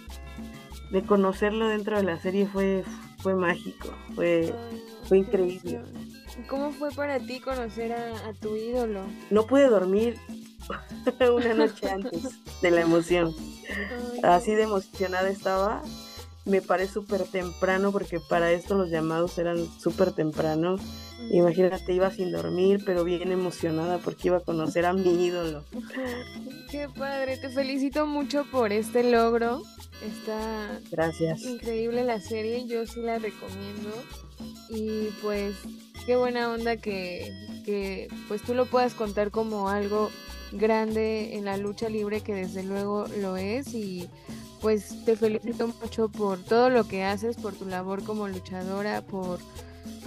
[0.92, 2.84] de conocerlo dentro de la serie fue,
[3.18, 5.76] fue mágico, fue, Ay, fue increíble.
[5.76, 6.08] emoción.
[6.40, 9.02] ¿Y ¿Cómo fue para ti conocer a, a tu ídolo?
[9.30, 10.18] No pude dormir
[11.36, 12.24] una noche antes
[12.62, 13.34] de la emoción.
[14.24, 15.82] Así de emocionada estaba.
[16.46, 20.78] Me paré súper temprano porque para esto los llamados eran súper temprano.
[20.78, 20.84] no.
[21.36, 25.66] Imagínate, iba sin dormir, pero bien emocionada porque iba a conocer a mi ídolo.
[26.72, 29.62] Qué padre, te felicito mucho por este logro.
[30.06, 31.42] Está Gracias.
[31.42, 33.90] increíble la serie, yo sí la recomiendo.
[34.70, 35.56] Y pues
[36.06, 37.32] qué buena onda que,
[37.66, 40.10] que pues tú lo puedas contar como algo
[40.52, 44.10] grande en la lucha libre que desde luego lo es y
[44.62, 49.40] pues te felicito mucho por todo lo que haces, por tu labor como luchadora, por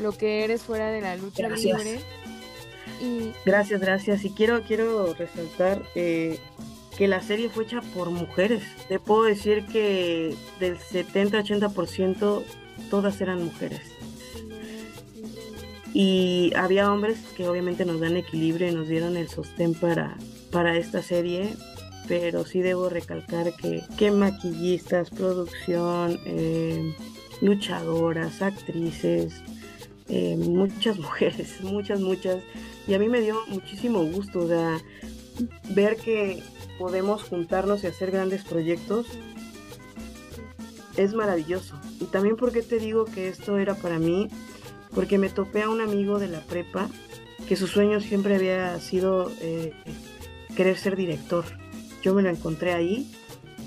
[0.01, 1.85] lo que eres fuera de la lucha Gracias.
[1.85, 2.01] libre.
[3.01, 4.25] Y Gracias, gracias.
[4.25, 6.39] Y quiero, quiero resaltar eh,
[6.97, 8.63] que la serie fue hecha por mujeres.
[8.89, 12.43] Te puedo decir que del 70-80%
[12.91, 13.81] todas eran mujeres.
[15.93, 20.17] Y había hombres que obviamente nos dan equilibrio y nos dieron el sostén para,
[20.51, 21.55] para esta serie.
[22.07, 26.93] pero sí debo recalcar que, que maquillistas, producción, eh,
[27.41, 29.43] luchadoras, actrices,
[30.09, 32.43] eh, muchas mujeres, muchas, muchas.
[32.87, 34.49] Y a mí me dio muchísimo gusto
[35.71, 36.43] ver que
[36.79, 39.07] podemos juntarnos y hacer grandes proyectos.
[40.97, 41.77] Es maravilloso.
[42.01, 44.29] Y también porque te digo que esto era para mí,
[44.95, 46.89] porque me topé a un amigo de la prepa
[47.49, 49.73] que su sueño siempre había sido eh,
[50.57, 51.45] querer ser director.
[52.03, 53.11] Yo me lo encontré ahí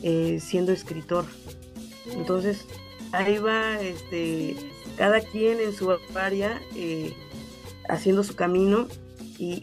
[0.01, 1.25] eh, siendo escritor.
[2.11, 2.65] Entonces
[3.11, 4.55] ahí va este,
[4.97, 7.13] cada quien en su área eh,
[7.89, 8.87] haciendo su camino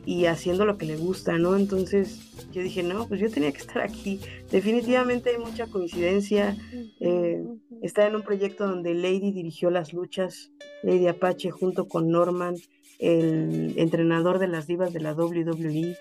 [0.04, 1.56] y, haciendo lo que le gusta, ¿no?
[1.56, 2.20] Entonces
[2.52, 4.20] yo dije, no, pues yo tenía que estar aquí.
[4.50, 6.56] Definitivamente hay mucha coincidencia.
[7.00, 7.42] Eh,
[7.82, 10.50] estar en un proyecto donde Lady dirigió las luchas,
[10.82, 12.56] Lady Apache junto con Norman,
[12.98, 15.96] el entrenador de las divas de la WWE.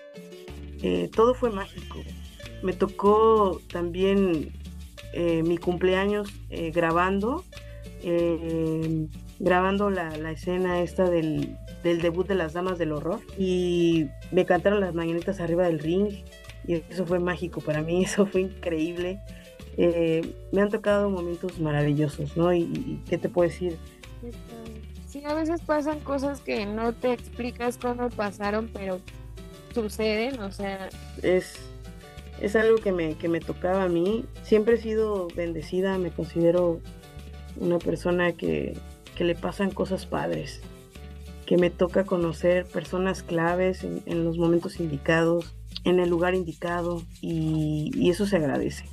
[0.82, 1.98] Eh, todo fue mágico.
[2.62, 4.52] Me tocó también
[5.12, 7.44] eh, mi cumpleaños eh, grabando,
[9.38, 14.94] grabando la, escena esta del, debut de las Damas del Horror y me cantaron las
[14.94, 16.24] mañanitas arriba del ring
[16.66, 19.20] y eso fue mágico para mí, eso fue increíble.
[19.76, 22.52] me han tocado momentos maravillosos, ¿no?
[22.52, 23.76] Y, y, qué te puedo decir?
[25.08, 29.00] Sí, a veces pasan cosas que no te explicas cómo pasaron, pero
[29.74, 30.88] suceden, o sea...
[31.22, 31.56] Es,
[32.40, 34.24] es algo que me, que me tocaba a mí.
[34.42, 36.80] Siempre he sido bendecida, me considero
[37.58, 38.76] una persona que,
[39.16, 40.60] que le pasan cosas padres,
[41.50, 47.90] que me toca conocer personas claves en, los momentos indicados, en el lugar indicado, y,
[47.92, 48.84] y eso se agradece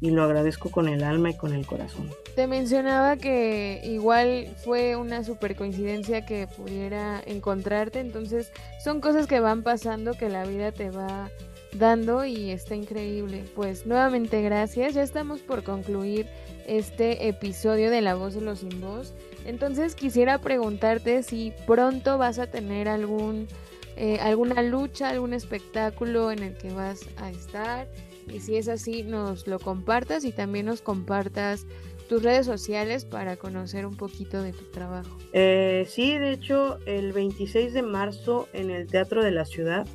[0.00, 2.08] y lo agradezco con el alma y con el corazón.
[2.36, 8.52] Te mencionaba que igual fue una super coincidencia que pudiera encontrarte, entonces
[8.82, 11.28] son cosas que van pasando que la vida te va
[11.72, 13.44] dando y está increíble.
[13.54, 16.26] Pues nuevamente gracias, ya estamos por concluir
[16.66, 19.14] este episodio de La voz de los sin voz.
[19.44, 23.46] Entonces quisiera preguntarte si pronto vas a tener algún
[23.96, 27.88] eh, alguna lucha, algún espectáculo en el que vas a estar
[28.32, 31.66] y si es así, nos lo compartas y también nos compartas
[32.08, 35.16] tus redes sociales para conocer un poquito de tu trabajo.
[35.32, 39.86] Eh, sí, de hecho, el 26 de marzo en el Teatro de la Ciudad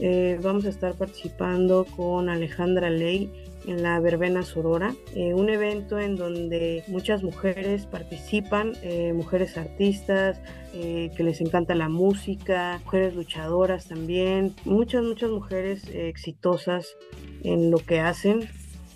[0.00, 3.30] eh, vamos a estar participando con Alejandra Ley
[3.66, 10.40] en la Verbena Sorora, eh, un evento en donde muchas mujeres participan, eh, mujeres artistas
[10.72, 16.96] que les encanta la música, mujeres luchadoras también, muchas, muchas mujeres exitosas
[17.44, 18.48] en lo que hacen.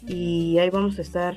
[0.09, 1.37] Y ahí vamos a estar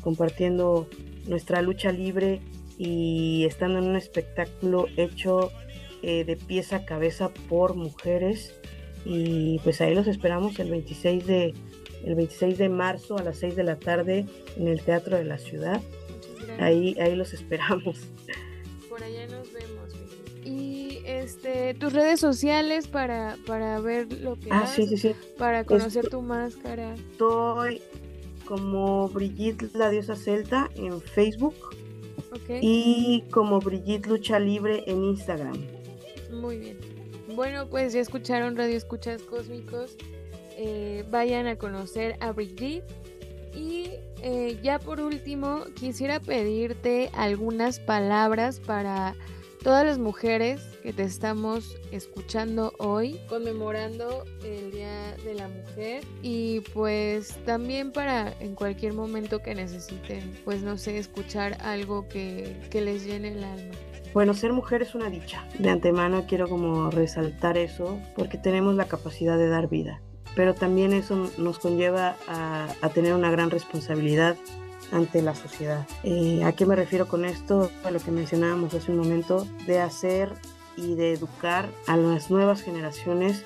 [0.00, 0.88] compartiendo
[1.28, 2.40] nuestra lucha libre
[2.78, 5.52] y estando en un espectáculo hecho
[6.02, 8.54] de pieza a cabeza por mujeres
[9.04, 11.54] y pues ahí los esperamos el 26 de
[12.04, 14.26] el 26 de marzo a las 6 de la tarde
[14.56, 15.80] en el Teatro de la Ciudad.
[16.58, 17.98] Ahí, ahí los esperamos.
[18.88, 19.94] Por allá nos vemos.
[20.44, 25.14] Y este, tus redes sociales para, para ver lo que ah, sí, sí, sí.
[25.36, 26.94] para conocer tu máscara.
[26.94, 27.82] Estoy
[28.46, 31.54] como Brigitte la diosa celta en Facebook
[32.62, 35.77] y como Brigitte Lucha Libre en Instagram.
[36.30, 36.78] Muy bien.
[37.34, 39.96] Bueno, pues ya escucharon Radio Escuchas Cósmicos.
[40.56, 42.84] Eh, vayan a conocer a Brigitte.
[43.54, 43.90] Y
[44.22, 49.14] eh, ya por último, quisiera pedirte algunas palabras para
[49.62, 56.60] todas las mujeres que te estamos escuchando hoy, conmemorando el Día de la Mujer y
[56.72, 62.80] pues también para en cualquier momento que necesiten, pues no sé, escuchar algo que, que
[62.80, 63.74] les llene el alma.
[64.14, 65.44] Bueno, ser mujer es una dicha.
[65.58, 70.00] De antemano quiero como resaltar eso porque tenemos la capacidad de dar vida
[70.38, 74.36] pero también eso nos conlleva a, tener una gran responsabilidad
[74.92, 75.84] ante la sociedad.
[76.04, 77.72] Eh, ¿A qué me refiero con esto?
[77.82, 80.32] A lo que mencionábamos hace un momento, de hacer
[80.76, 83.44] y de educar a las nuevas generaciones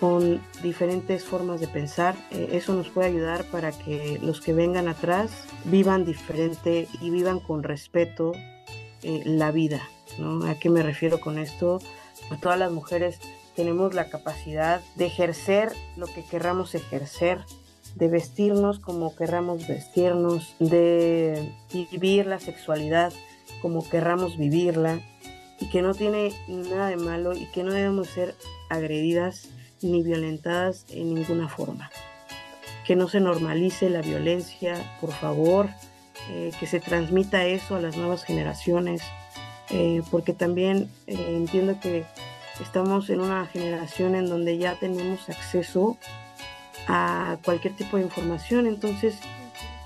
[0.00, 2.16] con diferentes formas de pensar.
[2.30, 5.30] Eh, eso nos puede ayudar para que los que vengan atrás
[5.64, 8.32] vivan diferente y vivan con respeto
[9.04, 9.82] eh, la vida.
[10.18, 10.46] ¿no?
[10.46, 11.80] ¿A qué me refiero con esto?
[12.30, 13.18] A todas las mujeres
[13.54, 17.44] tenemos la capacidad de ejercer lo que querramos ejercer,
[17.94, 23.12] de vestirnos como querramos vestirnos, de vivir la sexualidad
[23.62, 25.00] como querramos vivirla
[25.60, 28.34] y que no tiene nada de malo y que no debemos ser
[28.68, 29.48] agredidas
[29.80, 31.90] ni violentadas en ninguna forma.
[32.86, 35.68] Que no se normalice la violencia, por favor,
[36.30, 39.02] eh, que se transmita eso a las nuevas generaciones,
[39.70, 42.04] eh, porque también eh, entiendo que
[42.60, 45.96] Estamos en una generación en donde ya tenemos acceso
[46.86, 48.66] a cualquier tipo de información.
[48.68, 49.18] Entonces,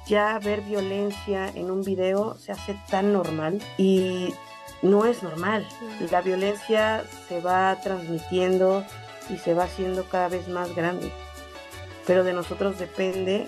[0.06, 4.34] ya ver violencia en un video se hace tan normal y
[4.82, 5.66] no es normal.
[6.10, 8.84] La violencia se va transmitiendo
[9.30, 11.10] y se va haciendo cada vez más grande.
[12.06, 13.46] Pero de nosotros depende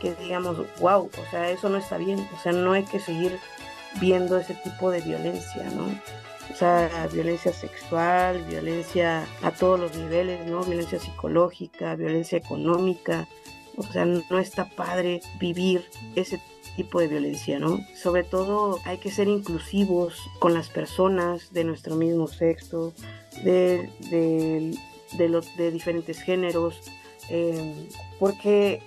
[0.00, 2.28] que digamos, wow, o sea, eso no está bien.
[2.36, 3.38] O sea, no hay que seguir
[4.00, 5.86] viendo ese tipo de violencia, ¿no?
[6.52, 10.62] O sea, violencia sexual, violencia a todos los niveles, ¿no?
[10.62, 13.26] Violencia psicológica, violencia económica.
[13.76, 15.84] O sea, no está padre vivir
[16.14, 16.40] ese
[16.76, 17.80] tipo de violencia, ¿no?
[17.94, 22.92] Sobre todo hay que ser inclusivos con las personas de nuestro mismo sexo,
[23.42, 23.90] de,
[25.18, 26.80] de, los, de diferentes géneros,
[27.28, 27.88] eh,
[28.18, 28.82] porque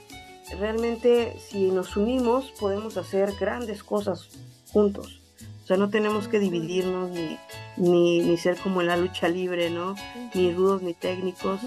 [0.57, 4.29] realmente si nos unimos podemos hacer grandes cosas
[4.71, 5.21] juntos.
[5.63, 7.37] O sea, no tenemos que dividirnos ni,
[7.77, 9.95] ni, ni ser como en la lucha libre, ¿no?
[10.33, 11.61] Ni rudos ni técnicos,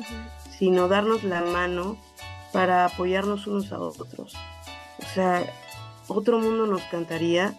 [0.58, 1.96] sino darnos la mano
[2.52, 4.34] para apoyarnos unos a otros.
[4.98, 5.44] O sea,
[6.08, 7.54] otro mundo nos cantaría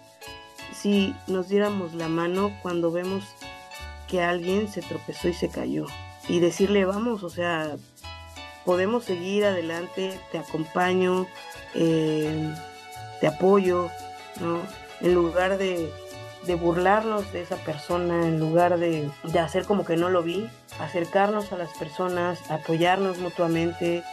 [0.74, 3.24] si nos diéramos la mano cuando vemos
[4.08, 5.86] que alguien se tropezó y se cayó.
[6.28, 7.78] Y decirle, vamos, o sea,
[8.66, 11.28] podemos seguir adelante, te acompaño,
[11.74, 12.54] eh,
[13.20, 13.90] te apoyo,
[14.40, 14.62] ¿no?
[15.02, 15.92] En lugar de,
[16.60, 20.50] burlarnos de esa persona, en lugar de, de, hacer como que no lo vi,
[20.80, 24.04] acercarnos a las personas, apoyarnos mutuamente.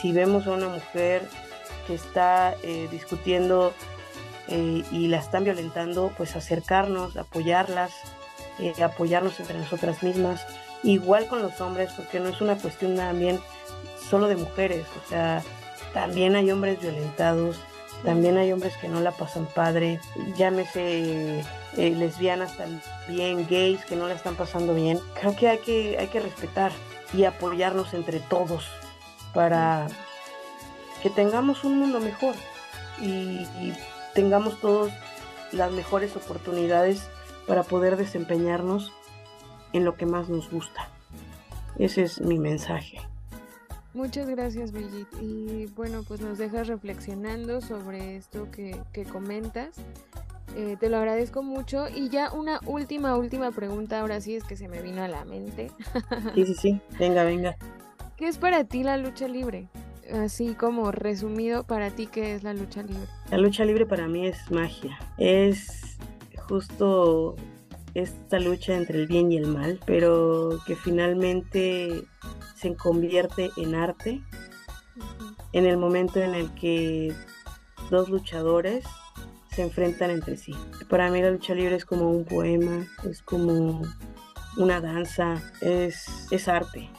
[0.00, 1.22] Si vemos a una mujer
[1.86, 3.72] que está eh, discutiendo
[4.48, 7.92] eh, y la están violentando, pues acercarnos, apoyarlas,
[8.82, 10.46] apoyarnos entre nosotras mismas.
[10.82, 13.40] Igual con los hombres, porque no es una cuestión también
[14.08, 15.42] solo de mujeres, o sea,
[15.92, 17.58] también hay hombres violentados,
[18.04, 20.00] también hay hombres que no la pasan padre,
[20.36, 21.42] llámese
[21.76, 25.00] lesbianas también, gays que no la están pasando bien.
[25.20, 26.72] Creo que hay que, hay que respetar
[27.12, 28.66] y apoyarnos entre todos
[29.32, 29.86] para
[31.02, 32.34] que tengamos un mundo mejor
[33.00, 33.46] y,
[34.14, 34.90] tengamos todos
[35.52, 37.06] las mejores oportunidades
[37.46, 38.90] para poder desempeñarnos
[39.74, 40.88] en lo que más nos gusta.
[41.78, 42.98] Ese es mi mensaje.
[43.96, 45.16] Muchas gracias, Brigitte.
[45.22, 49.76] Y bueno, pues nos dejas reflexionando sobre esto que, comentas.
[50.54, 51.86] Eh, te lo agradezco mucho.
[51.88, 55.24] Y ya una última, última pregunta, ahora sí es que se me vino a la
[55.24, 55.70] mente.
[56.34, 56.80] sí, sí, sí.
[56.98, 57.56] Venga, venga.
[58.18, 59.68] ¿Qué es para ti la lucha libre?
[60.12, 63.08] así como resumido, para ti, ¿qué es la lucha libre?
[63.30, 64.96] La lucha libre para mí es magia.
[65.18, 65.98] Es
[66.46, 67.34] justo
[67.96, 72.04] esta lucha entre el bien y el mal, pero que finalmente
[72.54, 74.22] se convierte en arte
[75.52, 77.14] en el momento en el que
[77.90, 78.84] dos luchadores
[79.50, 80.54] se enfrentan entre sí.
[80.90, 83.80] Para mí la lucha libre es como un poema, es como
[84.58, 86.90] una danza, es, es arte.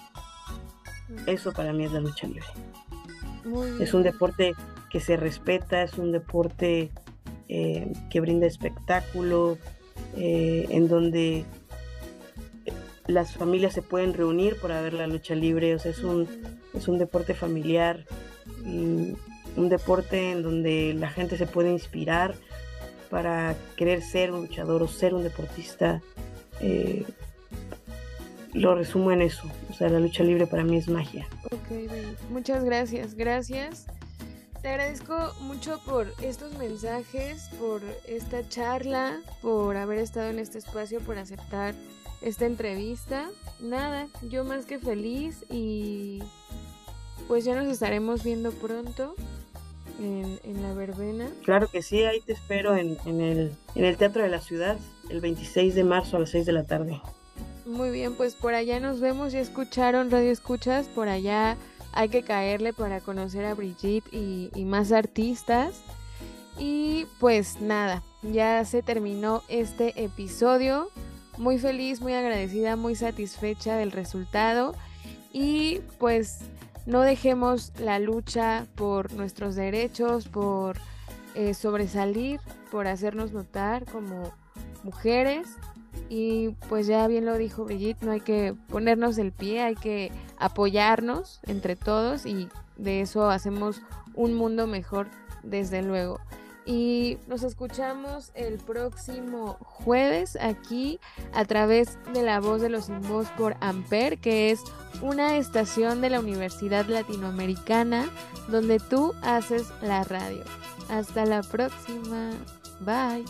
[1.28, 2.48] Eso para mí es la lucha libre.
[3.80, 4.56] Es un deporte
[4.90, 6.92] que se respeta, es un deporte
[7.50, 9.60] eh, que brinda espectáculo,
[10.16, 11.46] eh, en donde
[13.08, 16.28] las familias se pueden reunir para ver la lucha libre, o sea, es un,
[16.74, 18.06] es un deporte familiar,
[18.66, 22.36] un deporte en donde la gente se puede inspirar
[23.10, 26.02] para querer ser un luchador o ser un deportista.
[26.62, 27.06] Eh,
[28.54, 29.44] lo resumo en eso.
[29.70, 31.28] O sea, la lucha libre para mí es magia.
[31.46, 31.92] Ok,
[32.30, 33.88] muchas gracias, gracias.
[34.62, 41.00] Te agradezco mucho por estos mensajes, por esta charla, por haber estado en este espacio,
[41.02, 41.76] por aceptar
[42.22, 43.30] esta entrevista.
[43.60, 46.24] Nada, yo más que feliz y
[47.28, 49.16] pues ya nos estaremos viendo pronto
[50.00, 51.30] en, en la verbena.
[51.44, 54.78] Claro que sí, ahí te espero en, en, el, en el Teatro de la Ciudad
[55.10, 57.02] el 26 de marzo a las 6 de la tarde.
[57.66, 59.34] Muy bien, pues por allá nos vemos.
[59.34, 60.88] Ya escucharon Radio Escuchas.
[60.88, 61.58] Por allá
[61.98, 65.82] hay que caerle para conocer a Brigitte y, más artistas.
[66.60, 70.90] Y pues nada, ya se terminó este episodio.
[71.40, 74.76] Muy feliz, muy agradecida, muy satisfecha del resultado.
[75.34, 76.42] Y pues
[76.86, 80.78] no dejemos la lucha por nuestros derechos, por
[81.34, 82.40] eh, sobresalir,
[82.70, 84.32] por hacernos notar como
[84.84, 85.48] mujeres
[86.10, 90.12] y pues ya bien lo dijo Brigitte, no hay que ponernos el pie, hay que
[90.40, 93.82] apoyarnos entre todos y de eso hacemos
[94.14, 95.08] un mundo mejor,
[95.44, 96.20] desde luego.
[96.66, 101.00] Y nos escuchamos el próximo jueves aquí
[101.34, 103.00] a través de la voz de los sin
[103.38, 104.62] por Amper, que es
[105.02, 108.10] una estación de la Universidad Latinoamericana
[108.50, 110.44] donde tú haces la radio.
[110.90, 112.32] Hasta la próxima.
[112.82, 113.24] Bye.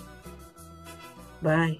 [1.41, 1.80] Bye.